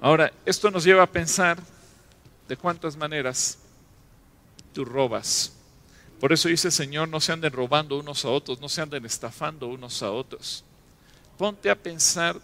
[0.00, 1.58] Ahora, esto nos lleva a pensar
[2.48, 3.58] de cuántas maneras
[4.72, 5.52] tú robas.
[6.20, 9.68] Por eso dice Señor, no se anden robando unos a otros, no se anden estafando
[9.68, 10.64] unos a otros.
[11.38, 12.40] Ponte a pensar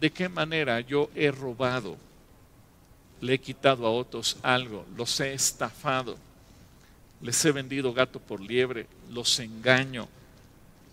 [0.00, 1.96] de qué manera yo he robado,
[3.20, 6.16] le he quitado a otros algo, los he estafado,
[7.22, 10.08] les he vendido gato por liebre, los engaño,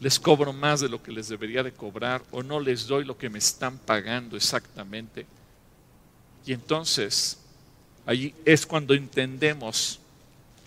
[0.03, 3.17] les cobro más de lo que les debería de cobrar o no les doy lo
[3.17, 5.25] que me están pagando exactamente.
[6.45, 7.39] Y entonces,
[8.05, 10.01] allí es cuando entendemos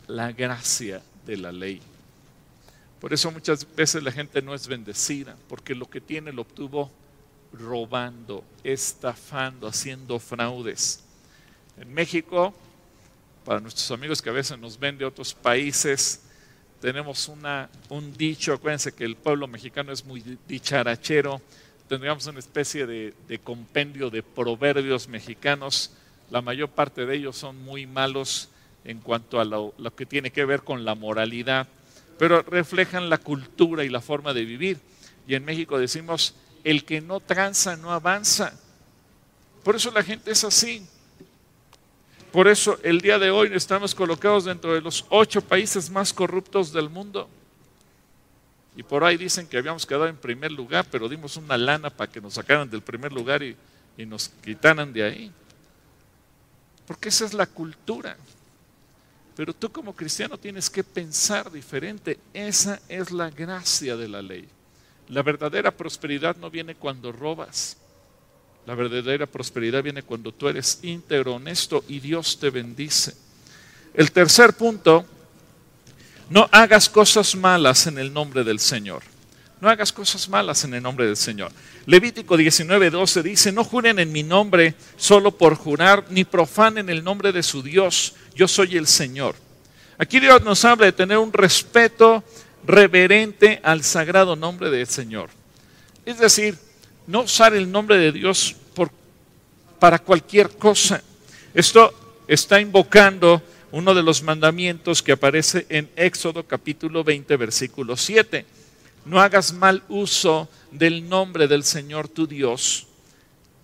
[0.07, 1.83] la gracia de la ley.
[2.99, 6.91] Por eso muchas veces la gente no es bendecida, porque lo que tiene lo obtuvo
[7.53, 11.01] robando, estafando, haciendo fraudes.
[11.79, 12.55] En México,
[13.45, 16.23] para nuestros amigos que a veces nos ven de otros países,
[16.87, 21.43] tenemos una, un dicho, acuérdense que el pueblo mexicano es muy dicharachero,
[21.89, 25.91] tendríamos una especie de, de compendio de proverbios mexicanos,
[26.31, 28.51] la mayor parte de ellos son muy malos
[28.85, 31.67] en cuanto a lo, que tiene que ver con la moralidad,
[32.21, 34.79] pero reflejan la cultura y la forma de vivir.
[35.27, 38.53] Y en México decimos, el que no tranza no avanza.
[39.65, 40.87] Por eso la gente es así.
[42.37, 46.71] Por eso el día de hoy estamos colocados dentro de los ocho países más corruptos
[46.71, 47.31] del mundo.
[48.77, 52.13] Y por ahí dicen que habíamos quedado en primer lugar, pero dimos una lana para
[52.13, 53.57] que nos sacaran del primer lugar y,
[54.05, 55.33] nos quitaran de ahí.
[56.87, 58.19] Porque esa es la cultura.
[59.35, 62.19] Pero tú como cristiano tienes que pensar diferente.
[62.35, 64.47] Esa es la gracia de la ley.
[65.09, 67.79] La verdadera prosperidad no viene cuando robas.
[68.67, 73.15] La verdadera prosperidad viene cuando tú eres íntegro, honesto y Dios te bendice.
[73.95, 75.07] El tercer punto,
[76.31, 79.03] no hagas cosas malas en el nombre del Señor.
[79.61, 81.53] No hagas cosas malas en el nombre del Señor.
[81.87, 87.31] Levítico 19:12 dice, no juren en mi nombre solo por jurar, ni profanen el nombre
[87.31, 88.15] de su Dios.
[88.35, 89.37] Yo soy el Señor.
[89.97, 92.25] Aquí Dios nos habla de tener un respeto
[92.67, 95.31] reverente al sagrado nombre del Señor.
[96.05, 96.59] Es decir,
[97.07, 98.57] no usar el nombre de Dios
[99.79, 101.03] para cualquier cosa.
[101.55, 101.93] Esto
[102.27, 103.43] está invocando
[103.73, 108.47] uno de los mandamientos que aparece en Éxodo capítulo 20, versículo 7
[109.07, 112.87] no hagas mal uso del nombre del Señor tu Dios.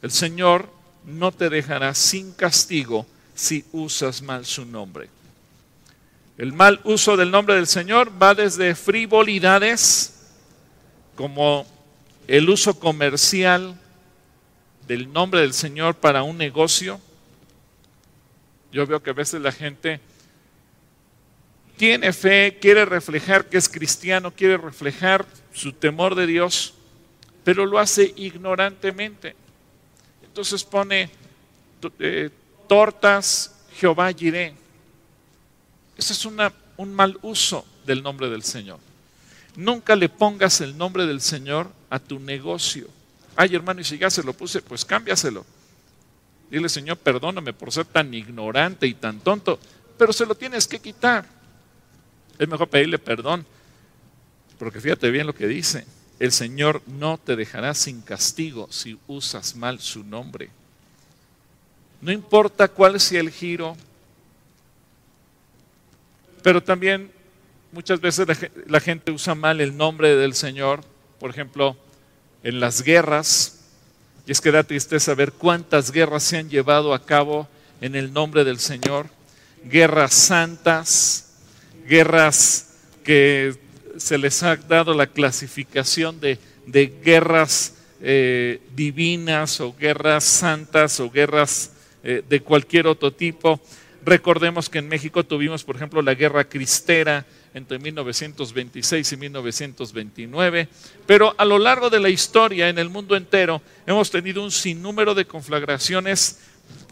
[0.01, 0.71] El Señor
[1.05, 5.11] no te dejará sin castigo si usas mal su nombre.
[6.39, 10.15] El mal uso del nombre del Señor va desde frivolidades
[11.17, 11.67] como
[12.27, 13.79] el uso comercial
[14.87, 17.01] del nombre del Señor para un negocio.
[18.73, 20.01] Yo veo que a veces la gente
[21.77, 26.75] tiene fe, quiere reflejar que es cristiano, quiere reflejar su temor de Dios,
[27.45, 29.35] pero lo hace ignorantemente.
[30.23, 31.11] Entonces pone
[31.99, 32.31] eh,
[32.69, 34.55] tortas Jehová Jiré.
[35.97, 38.79] Ese es un mal uso del nombre del Señor.
[39.57, 42.89] Nunca le pongas el nombre del Señor a tu negocio.
[43.37, 45.45] Ay, hermano, y si ya se lo puse, pues cámbiaselo.
[46.51, 49.61] Dile, Señor, perdóname por ser tan ignorante y tan tonto,
[49.99, 51.27] pero se lo tienes que quitar.
[52.39, 53.45] Es mejor pedirle perdón,
[54.59, 55.87] porque fíjate bien lo que dice.
[56.19, 60.49] El Señor no te dejará sin castigo si usas mal su nombre.
[62.01, 63.77] No importa cuál sea el giro,
[66.43, 67.13] pero también
[67.71, 68.27] muchas veces
[68.67, 70.81] la, gente usa mal el nombre del Señor,
[71.23, 71.77] por ejemplo,
[72.43, 73.61] en las guerras.
[74.27, 77.47] Y es que da tristeza ver cuántas guerras se han llevado a cabo
[77.81, 79.07] en el nombre del Señor.
[79.65, 81.35] Guerras santas,
[81.87, 83.57] guerras que
[83.99, 86.41] se les ha dado la clasificación de,
[87.05, 91.71] guerras eh, divinas o guerras santas o guerras
[92.03, 93.61] eh, de cualquier otro tipo.
[94.05, 100.69] Recordemos que en México tuvimos, por ejemplo, la guerra cristera entre 1926 y 1929,
[101.07, 105.15] pero a lo largo de la historia en el mundo entero hemos tenido un sinnúmero
[105.15, 106.41] de conflagraciones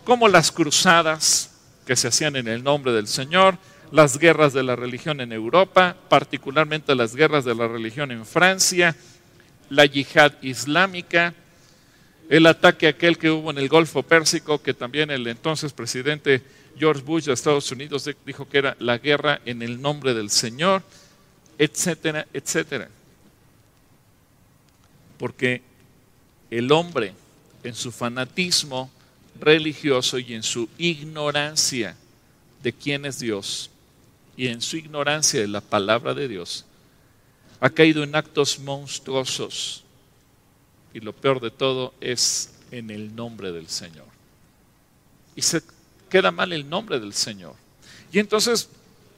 [0.04, 1.50] como las cruzadas
[1.86, 3.58] que se hacían en el nombre del Señor,
[3.90, 8.94] las guerras de la religión en Europa, particularmente las guerras de la religión en Francia,
[9.68, 11.34] la yihad islámica,
[12.28, 16.42] el ataque aquel que hubo en el Golfo Pérsico, que también el entonces presidente
[16.78, 20.82] George Bush de Estados Unidos dijo que era la guerra en el nombre del Señor,
[21.58, 22.88] etcétera, etcétera.
[25.18, 25.62] Porque
[26.50, 27.14] el hombre
[27.62, 28.90] en su fanatismo
[29.38, 31.96] religioso y en su ignorancia
[32.62, 33.70] de quién es Dios,
[34.36, 36.64] y en su ignorancia de la palabra de Dios,
[37.60, 39.84] ha caído en actos monstruosos.
[40.94, 44.06] Y lo peor de todo es en el nombre del Señor.
[45.36, 45.62] y se
[46.10, 47.54] queda mal el nombre del Señor.
[48.12, 48.68] Y entonces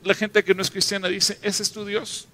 [0.05, 2.29] la gente que no es cristiana dice, ese es tu Dios.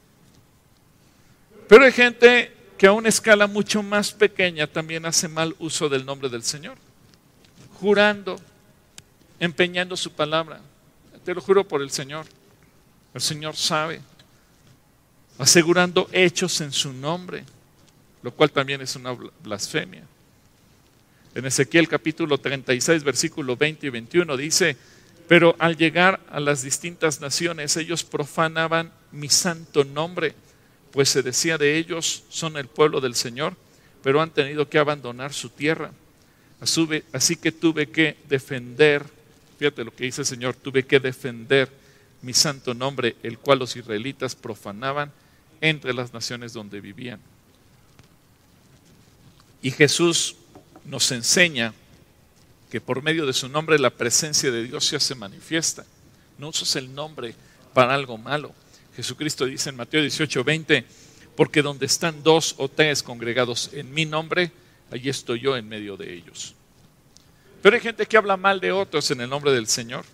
[1.69, 6.05] Pero hay gente que a una escala mucho más pequeña también hace mal uso del
[6.05, 6.77] nombre del Señor,
[7.81, 8.41] jurando,
[9.39, 10.61] empeñando su palabra.
[11.25, 12.27] Te lo juro por el Señor.
[13.15, 14.01] El Señor sabe,
[15.39, 17.45] asegurando hechos en su nombre,
[18.23, 20.05] lo cual también es una blasfemia.
[21.39, 24.77] En Ezequiel capítulo 36, versículo 20 y 21 dice,
[25.29, 30.35] pero al llegar a las distintas naciones ellos profanaban mi santo nombre,
[30.91, 33.55] pues se decía de ellos, son el pueblo del Señor,
[34.03, 35.93] pero han tenido que abandonar su tierra.
[37.13, 39.05] Así que tuve que defender,
[39.61, 41.69] fíjate lo que dice el Señor, tuve que defender
[42.21, 45.13] mi santo nombre, el cual los israelitas profanaban
[45.61, 47.21] entre las naciones donde vivían.
[49.63, 50.35] Y Jesús
[50.89, 51.75] nos enseña
[52.71, 55.85] que por medio de su nombre la presencia de Dios ya se manifiesta.
[56.39, 57.35] No usas el nombre
[57.73, 58.55] para algo malo.
[58.97, 60.85] Jesucristo dice en Mateo 18, 20,
[61.37, 64.51] porque donde están dos o tres congregados en mi nombre,
[64.91, 66.55] allí estoy yo en medio de ellos.
[67.63, 70.05] Pero hay gente que habla mal de otros en el nombre del Señor.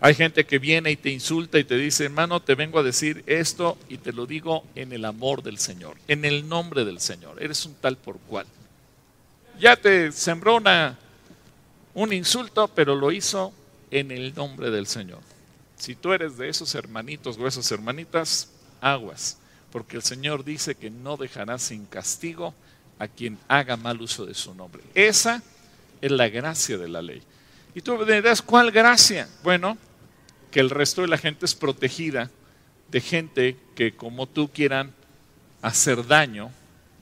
[0.00, 3.22] Hay gente que viene y te insulta y te dice, hermano, te vengo a decir
[3.26, 7.42] esto y te lo digo en el amor del Señor, en el nombre del Señor.
[7.42, 8.46] Eres un tal por cual.
[9.60, 10.98] Ya te sembró una,
[11.92, 13.52] un insulto, pero lo hizo
[13.90, 15.20] en el nombre del Señor.
[15.76, 18.50] Si tú eres de esos hermanitos o esas hermanitas,
[18.80, 19.36] aguas,
[19.70, 22.54] porque el Señor dice que no dejará sin castigo
[22.98, 24.82] a quien haga mal uso de su nombre.
[24.94, 25.42] Esa
[26.00, 27.22] es la gracia de la ley.
[27.74, 29.28] Y tú dirás, ¿cuál gracia?
[29.42, 29.76] Bueno,
[30.50, 32.30] que el resto de la gente es protegida
[32.90, 34.94] de gente que como tú quieran
[35.60, 36.50] hacer daño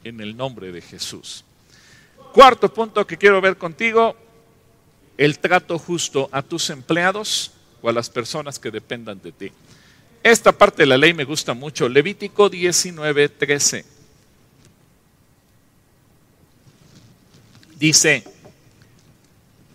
[0.03, 1.45] en el nombre de Jesús.
[2.33, 4.17] Cuarto punto que quiero ver contigo,
[5.17, 7.53] el trato justo a tus empleados
[7.83, 9.53] o a las personas que dependan de ti.
[10.23, 11.89] Esta parte de la ley me gusta mucho.
[11.89, 13.85] Levítico 19, 13.
[17.79, 18.25] Dice,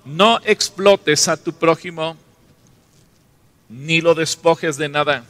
[0.06, 2.18] no explotes a tu prójimo
[3.70, 5.26] ni lo despojes de nada.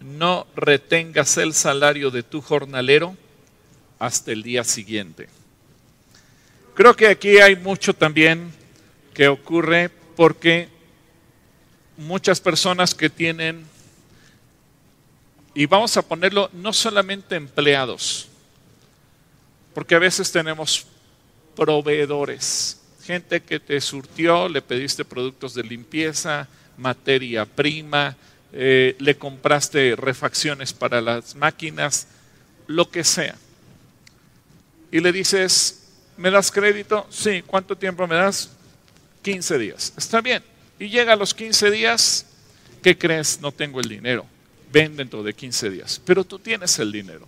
[0.00, 3.16] No retengas el salario de tu jornalero
[3.98, 5.28] hasta el día siguiente.
[6.74, 8.52] Creo que aquí hay mucho también
[9.14, 10.68] que ocurre porque
[11.96, 13.64] muchas personas que tienen,
[15.54, 18.28] y vamos a ponerlo no solamente empleados,
[19.72, 20.88] porque a veces tenemos
[21.54, 28.16] proveedores, gente que te surtió, le pediste productos de limpieza, materia prima,
[28.52, 32.08] eh, le compraste refacciones para las máquinas,
[32.66, 33.36] lo que sea.
[34.90, 35.83] Y le dices,
[36.16, 37.06] ¿me das crédito?
[37.10, 38.50] Sí, ¿cuánto tiempo me das?
[39.22, 39.92] 15 días.
[39.96, 40.42] Está bien.
[40.78, 42.26] Y llega a los 15 días,
[42.82, 43.40] ¿qué crees?
[43.40, 44.26] No tengo el dinero.
[44.72, 46.00] Ven dentro de 15 días.
[46.04, 47.26] Pero tú tienes el dinero.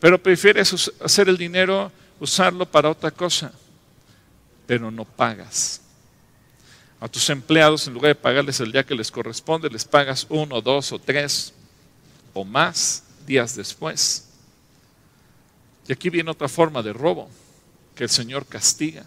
[0.00, 3.52] Pero prefieres hacer el dinero, usarlo para otra cosa.
[4.66, 5.80] Pero no pagas.
[7.00, 10.60] A tus empleados, en lugar de pagarles el día que les corresponde, les pagas uno,
[10.60, 11.52] dos o tres
[12.32, 14.28] o más días después.
[15.88, 17.28] Y aquí viene otra forma de robo
[17.96, 19.04] que el Señor castiga.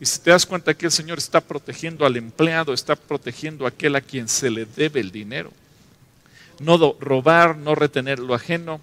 [0.00, 3.68] Y si te das cuenta que el Señor está protegiendo al empleado, está protegiendo a
[3.68, 5.52] aquel a quien se le debe el dinero.
[6.58, 8.80] No robar, no retener lo ajeno,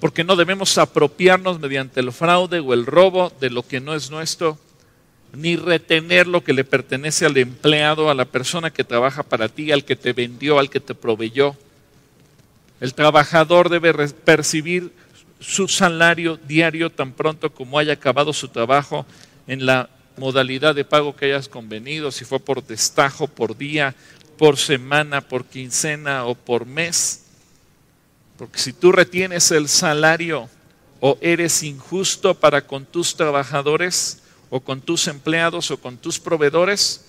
[0.00, 4.10] porque no debemos apropiarnos mediante el fraude o el robo de lo que no es
[4.10, 4.58] nuestro,
[5.32, 9.72] ni retener lo que le pertenece al empleado, a la persona que trabaja para ti,
[9.72, 11.56] al que te vendió, al que te proveyó.
[12.80, 14.92] El trabajador debe percibir
[15.40, 19.06] su salario diario tan pronto como haya acabado su trabajo
[19.46, 23.94] en la modalidad de pago que hayas convenido, si fue por destajo, por día,
[24.38, 27.24] por semana, por quincena o por mes.
[28.38, 30.48] Porque si tú retienes el salario
[31.00, 37.04] o eres injusto para con tus trabajadores, o con tus empleados o con tus proveedores,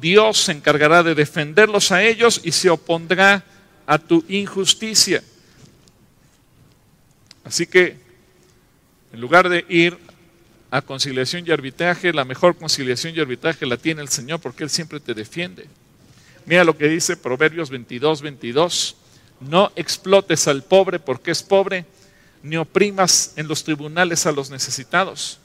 [0.00, 3.44] Dios se encargará de defenderlos a ellos y se opondrá
[3.86, 5.22] a tu injusticia.
[7.46, 7.96] Así que,
[9.14, 9.96] en lugar de ir
[10.70, 14.68] a conciliación y arbitraje, la mejor conciliación y arbitraje la tiene el Señor porque Él
[14.68, 15.66] siempre te defiende.
[16.44, 18.96] Mira lo que dice Proverbios 22, 22.
[19.40, 21.86] No explotes al pobre porque es pobre,
[22.42, 25.40] ni oprimas en los tribunales a los necesitados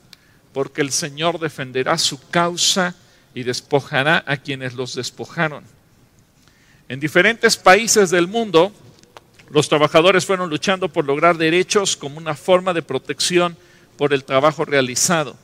[0.54, 2.96] porque el Señor defenderá su causa
[3.34, 5.64] y despojará a quienes los despojaron.
[6.90, 8.74] En diferentes países del mundo,
[9.52, 13.58] los trabajadores fueron luchando por lograr derechos como una forma de protección
[13.98, 15.36] por el trabajo realizado.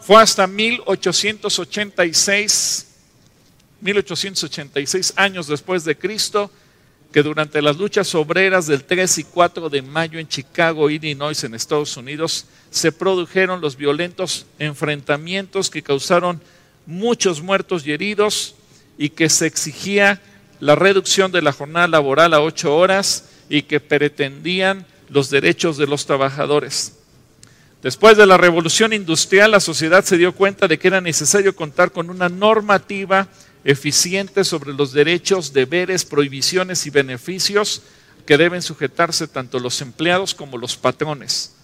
[0.00, 2.86] Fue hasta 1886,
[3.80, 6.50] 1886 años después de Cristo,
[7.12, 11.54] que durante las luchas obreras del 3 y 4 de mayo en Chicago, Illinois, en
[11.54, 16.42] Estados Unidos, se produjeron los violentos enfrentamientos que causaron
[16.84, 18.54] muchos muertos y heridos
[18.98, 20.20] y que se exigía
[20.60, 25.86] la reducción de la jornada laboral a ocho horas y que pretendían los derechos de
[25.86, 26.94] los trabajadores.
[27.82, 31.92] Después de la revolución industrial, la sociedad se dio cuenta de que era necesario contar
[31.92, 33.28] con una normativa
[33.64, 37.82] eficiente sobre los derechos, deberes, prohibiciones y beneficios
[38.26, 41.54] que deben sujetarse tanto los empleados como los patrones.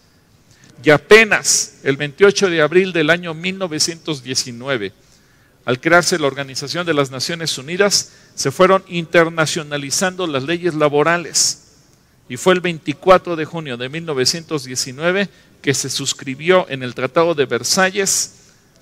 [0.83, 4.93] Y apenas el 28 de abril del año 1919,
[5.65, 11.63] al crearse la Organización de las Naciones Unidas, se fueron internacionalizando las leyes laborales.
[12.29, 15.29] Y fue el 24 de junio de 1919
[15.63, 18.35] que se suscribió en el Tratado de Versalles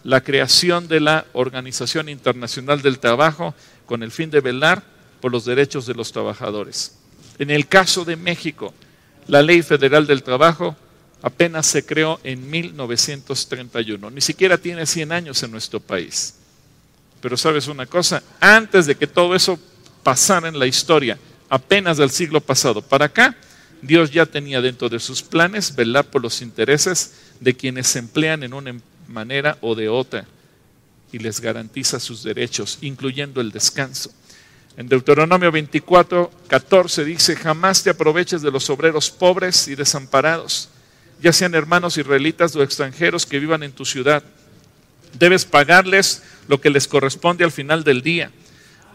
[0.04, 3.54] la creación de la Organización Internacional del Trabajo
[3.86, 4.82] con el fin de velar
[5.20, 6.96] por los derechos de los trabajadores.
[7.38, 8.74] En el caso de México,
[9.28, 10.76] la Ley Federal del Trabajo
[11.22, 16.34] apenas se creó en 1931, ni siquiera tiene 100 años en nuestro país.
[17.22, 19.58] Pero sabes una cosa, antes de que todo eso
[20.02, 21.18] pasara en la historia,
[21.48, 23.36] apenas del siglo pasado para acá,
[23.80, 28.42] Dios ya tenía dentro de sus planes velar por los intereses de quienes se emplean
[28.42, 28.74] en una
[29.08, 30.26] manera o de otra
[31.12, 34.10] y les garantiza sus derechos, incluyendo el descanso.
[34.76, 40.70] En Deuteronomio 24, 14 dice, jamás te aproveches de los obreros pobres y desamparados,
[41.20, 44.24] ya sean hermanos israelitas o extranjeros que vivan en tu ciudad.
[45.18, 48.30] Debes pagarles lo que les corresponde al final del día,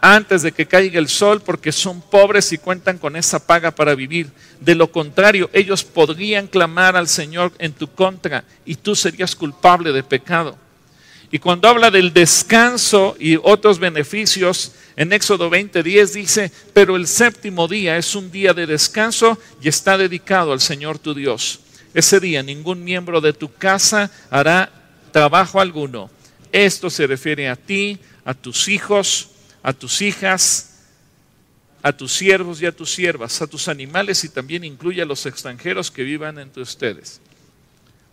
[0.00, 3.94] antes de que caiga el sol, porque son pobres y cuentan con esa paga para
[3.94, 4.30] vivir.
[4.60, 9.92] De lo contrario, ellos podrían clamar al Señor en tu contra y tú serías culpable
[9.92, 10.56] de pecado.
[11.30, 17.68] Y cuando habla del descanso y otros beneficios, en Éxodo 20:10 dice, pero el séptimo
[17.68, 21.60] día es un día de descanso y está dedicado al Señor tu Dios.
[21.92, 24.77] Ese día ningún miembro de tu casa hará
[25.08, 26.10] trabajo alguno
[26.52, 29.30] esto se refiere a ti, a tus hijos,
[29.62, 30.70] a tus hijas,
[31.82, 35.26] a tus siervos y a tus siervas, a tus animales y también incluye a los
[35.26, 37.20] extranjeros que vivan entre ustedes.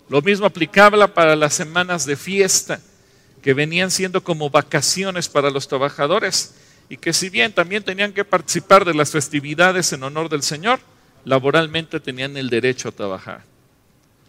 [0.09, 2.79] Lo mismo aplicable para las semanas de fiesta,
[3.41, 6.55] que venían siendo como vacaciones para los trabajadores
[6.89, 10.79] y que si bien también tenían que participar de las festividades en honor del Señor,
[11.23, 13.54] laboralmente tenían el derecho a trabajar.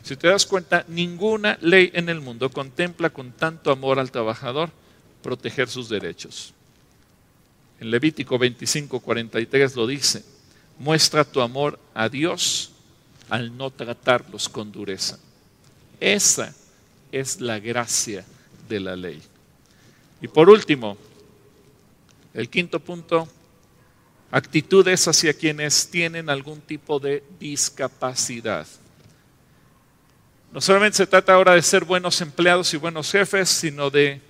[0.07, 4.71] Si te das cuenta, ninguna ley en el mundo contempla con tanto amor al trabajador
[5.21, 6.55] proteger sus derechos.
[7.81, 10.25] En Levítico 25, 43 lo dice,
[10.79, 12.71] muestra tu amor a Dios
[13.31, 15.19] al no tratarlos con dureza.
[15.99, 16.55] Esa
[17.11, 18.25] es la gracia
[18.69, 19.21] de la ley.
[20.23, 20.97] Y por último,
[22.33, 23.27] el quinto punto,
[24.31, 28.69] actitudes hacia quienes tienen algún tipo de discapacidad.
[30.57, 34.23] No solamente se trata ahora de ser buenos empleados y buenos jefes, sino de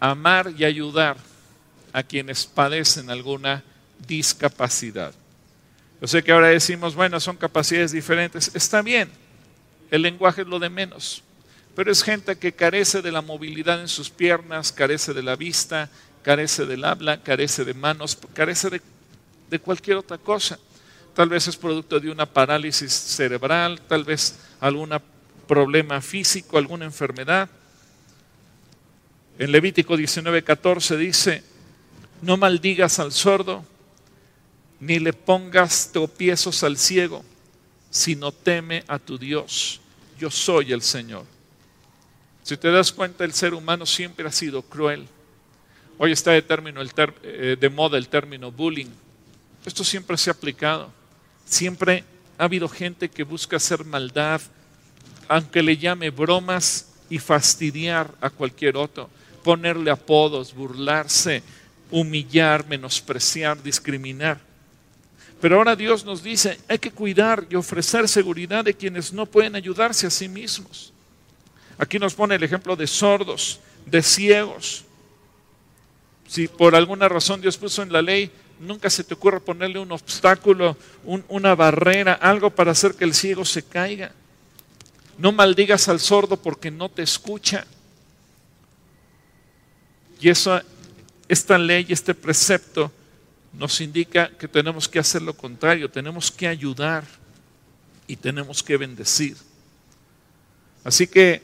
[0.00, 1.16] amar y ayudar
[1.92, 3.62] a quienes padecen alguna
[4.08, 5.14] discapacidad.
[6.00, 8.50] Yo sé que ahora decimos, bueno, son capacidades diferentes.
[8.56, 9.08] Está bien,
[9.92, 11.22] el lenguaje es lo de menos,
[11.76, 15.88] pero es gente que carece de la movilidad en sus piernas, carece de la vista,
[16.24, 18.68] carece del habla, carece de manos, carece
[19.48, 20.58] de, cualquier otra cosa.
[21.14, 25.00] Tal vez es producto de una parálisis cerebral, tal vez alguna
[25.46, 27.48] problema físico, alguna enfermedad.
[29.38, 31.42] En Levítico 19:14 dice,
[32.22, 33.64] no maldigas al sordo,
[34.80, 37.24] ni le pongas tropiezos al ciego,
[37.90, 39.80] sino teme a tu Dios.
[40.18, 41.24] Yo soy el Señor.
[42.42, 45.06] Si te das cuenta, el ser humano siempre ha sido cruel.
[45.98, 46.90] Hoy está de, término el
[47.22, 48.90] eh, de moda el término bullying.
[49.64, 50.92] Esto siempre se ha aplicado.
[51.44, 52.04] Siempre
[52.38, 54.40] ha habido gente que busca hacer maldad,
[55.28, 59.08] aunque le llame bromas y fastidiar a cualquier otro,
[59.42, 61.42] ponerle apodos, burlarse,
[61.90, 64.40] humillar, menospreciar, discriminar.
[65.40, 69.54] Pero ahora Dios nos dice, hay que cuidar y ofrecer seguridad de quienes no pueden
[69.54, 70.92] ayudarse a sí mismos.
[71.78, 74.84] Aquí nos pone el ejemplo de sordos, de ciegos.
[76.26, 79.92] Si por alguna razón Dios puso en la ley, nunca se te ocurra ponerle un
[79.92, 84.12] obstáculo, una barrera, algo para hacer que el ciego se caiga.
[85.18, 87.66] No maldigas al sordo porque no te escucha.
[90.20, 90.60] Y eso,
[91.28, 92.90] esta ley, este precepto,
[93.52, 97.04] nos indica que tenemos que hacer lo contrario, tenemos que ayudar
[98.06, 99.36] y tenemos que bendecir.
[100.84, 101.42] Así que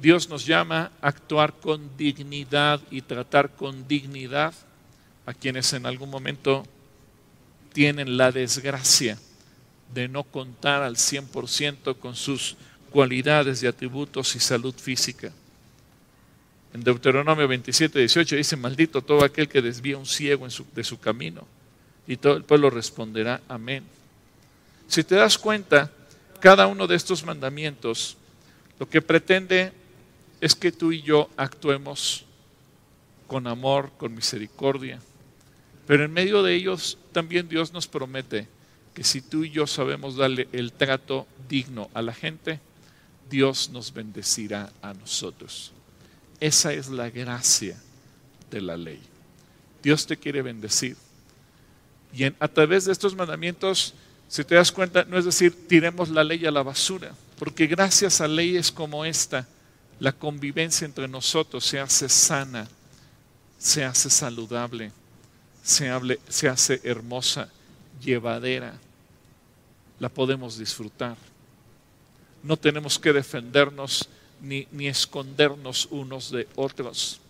[0.00, 4.52] Dios nos llama a actuar con dignidad y tratar con dignidad
[5.24, 6.66] a quienes en algún momento
[7.72, 9.18] tienen la desgracia
[9.94, 12.56] de no contar al 100% con sus
[12.90, 15.32] cualidades y atributos y salud física.
[16.72, 21.46] En Deuteronomio 27, 18 dice, maldito todo aquel que desvía un ciego de su camino.
[22.06, 23.84] Y todo el pueblo responderá, amén.
[24.88, 25.90] Si te das cuenta,
[26.40, 28.16] cada uno de estos mandamientos
[28.78, 29.72] lo que pretende
[30.40, 32.24] es que tú y yo actuemos
[33.28, 35.00] con amor, con misericordia.
[35.86, 38.48] Pero en medio de ellos también Dios nos promete
[38.94, 42.60] que si tú y yo sabemos darle el trato digno a la gente,
[43.28, 45.72] Dios nos bendecirá a nosotros.
[46.40, 47.76] Esa es la gracia
[48.50, 49.00] de la ley.
[49.82, 50.96] Dios te quiere bendecir.
[52.12, 53.94] Y a través de estos mandamientos
[54.28, 58.20] si te das cuenta, no es decir, tiremos la ley a la basura, porque gracias
[58.20, 59.46] a leyes como esta,
[60.00, 62.66] la convivencia entre nosotros se hace sana,
[63.58, 64.90] se hace saludable,
[65.62, 65.88] se,
[66.28, 67.48] se hace hermosa,
[68.04, 68.74] llevadera,
[69.98, 71.16] la podemos disfrutar.
[72.42, 74.08] No tenemos que defendernos
[74.40, 77.20] ni, ni escondernos unos de otros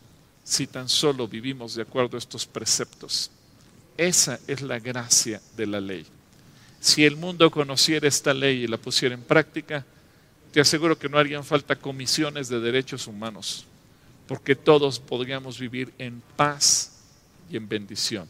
[0.43, 3.31] si tan solo vivimos de acuerdo a estos preceptos.
[3.97, 6.05] Esa es la gracia de la ley.
[6.81, 9.87] Si el mundo conociera esta ley y la pusiera en práctica,
[10.53, 13.65] te aseguro que no harían falta comisiones de derechos humanos,
[14.29, 16.93] porque todos podríamos vivir en paz
[17.51, 18.29] y en bendición.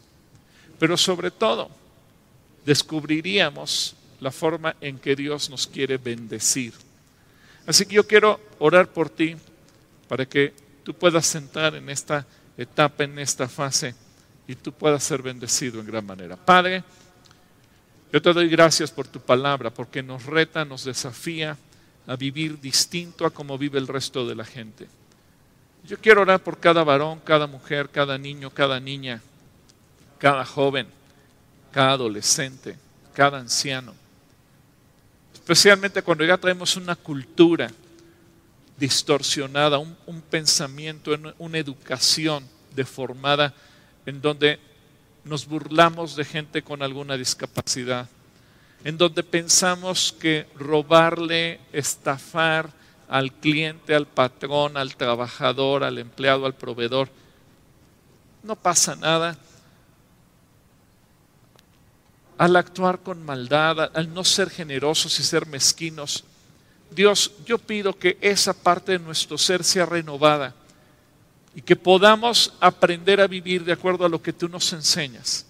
[0.79, 1.69] Pero sobre todo,
[2.65, 6.73] descubriríamos la forma en que Dios nos quiere bendecir.
[7.65, 9.35] Así que yo quiero orar por ti
[10.07, 10.53] para que
[10.83, 12.25] tú puedas entrar en esta
[12.57, 13.95] etapa, en esta fase,
[14.47, 16.35] y tú puedas ser bendecido en gran manera.
[16.37, 16.83] Padre,
[18.13, 21.57] yo te doy gracias por tu palabra, porque nos reta, nos desafía
[22.07, 24.87] a vivir distinto a como vive el resto de la gente.
[25.83, 29.21] Yo quiero orar por cada varón, cada mujer, cada niño, cada niña,
[30.19, 30.87] cada joven,
[31.75, 32.77] cada adolescente,
[33.13, 33.93] cada anciano.
[35.33, 37.69] Especialmente cuando ya traemos una cultura
[38.77, 43.53] distorsionada, un, un pensamiento, una educación deformada
[44.05, 44.57] en donde
[45.25, 48.07] nos burlamos de gente con alguna discapacidad,
[48.85, 52.69] en donde pensamos que robarle, estafar
[53.09, 57.09] al cliente, al patrón, al trabajador, al empleado, al proveedor,
[58.43, 59.37] no pasa nada.
[62.37, 66.25] Al actuar con maldad, al no ser generosos y ser mezquinos,
[66.91, 70.53] Dios, yo pido que esa parte de nuestro ser sea renovada
[71.55, 75.45] y que podamos aprender a vivir de acuerdo a lo que tú nos enseñas.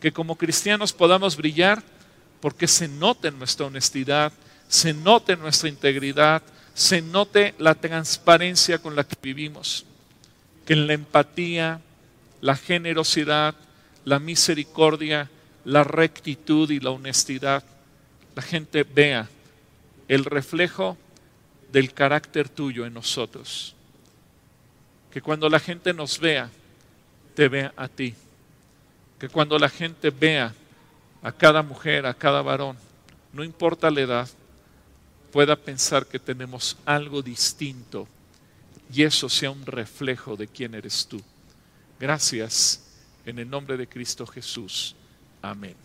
[0.00, 1.82] Que como cristianos podamos brillar
[2.40, 4.32] porque se note nuestra honestidad,
[4.68, 6.42] se note nuestra integridad,
[6.74, 9.84] se note la transparencia con la que vivimos.
[10.64, 11.80] Que en la empatía,
[12.40, 13.54] la generosidad,
[14.04, 15.28] la misericordia,
[15.64, 17.64] la rectitud y la honestidad,
[18.34, 19.28] la gente vea
[20.08, 20.96] el reflejo
[21.70, 23.74] del carácter tuyo en nosotros
[25.12, 26.48] que cuando la gente nos vea,
[27.34, 28.14] te vea a ti.
[29.18, 30.54] Que cuando la gente vea
[31.22, 32.78] a cada mujer, a cada varón,
[33.32, 34.28] no importa la edad,
[35.30, 38.08] pueda pensar que tenemos algo distinto
[38.92, 41.20] y eso sea un reflejo de quién eres tú.
[42.00, 42.82] Gracias
[43.26, 44.96] en el nombre de Cristo Jesús.
[45.42, 45.82] Amén.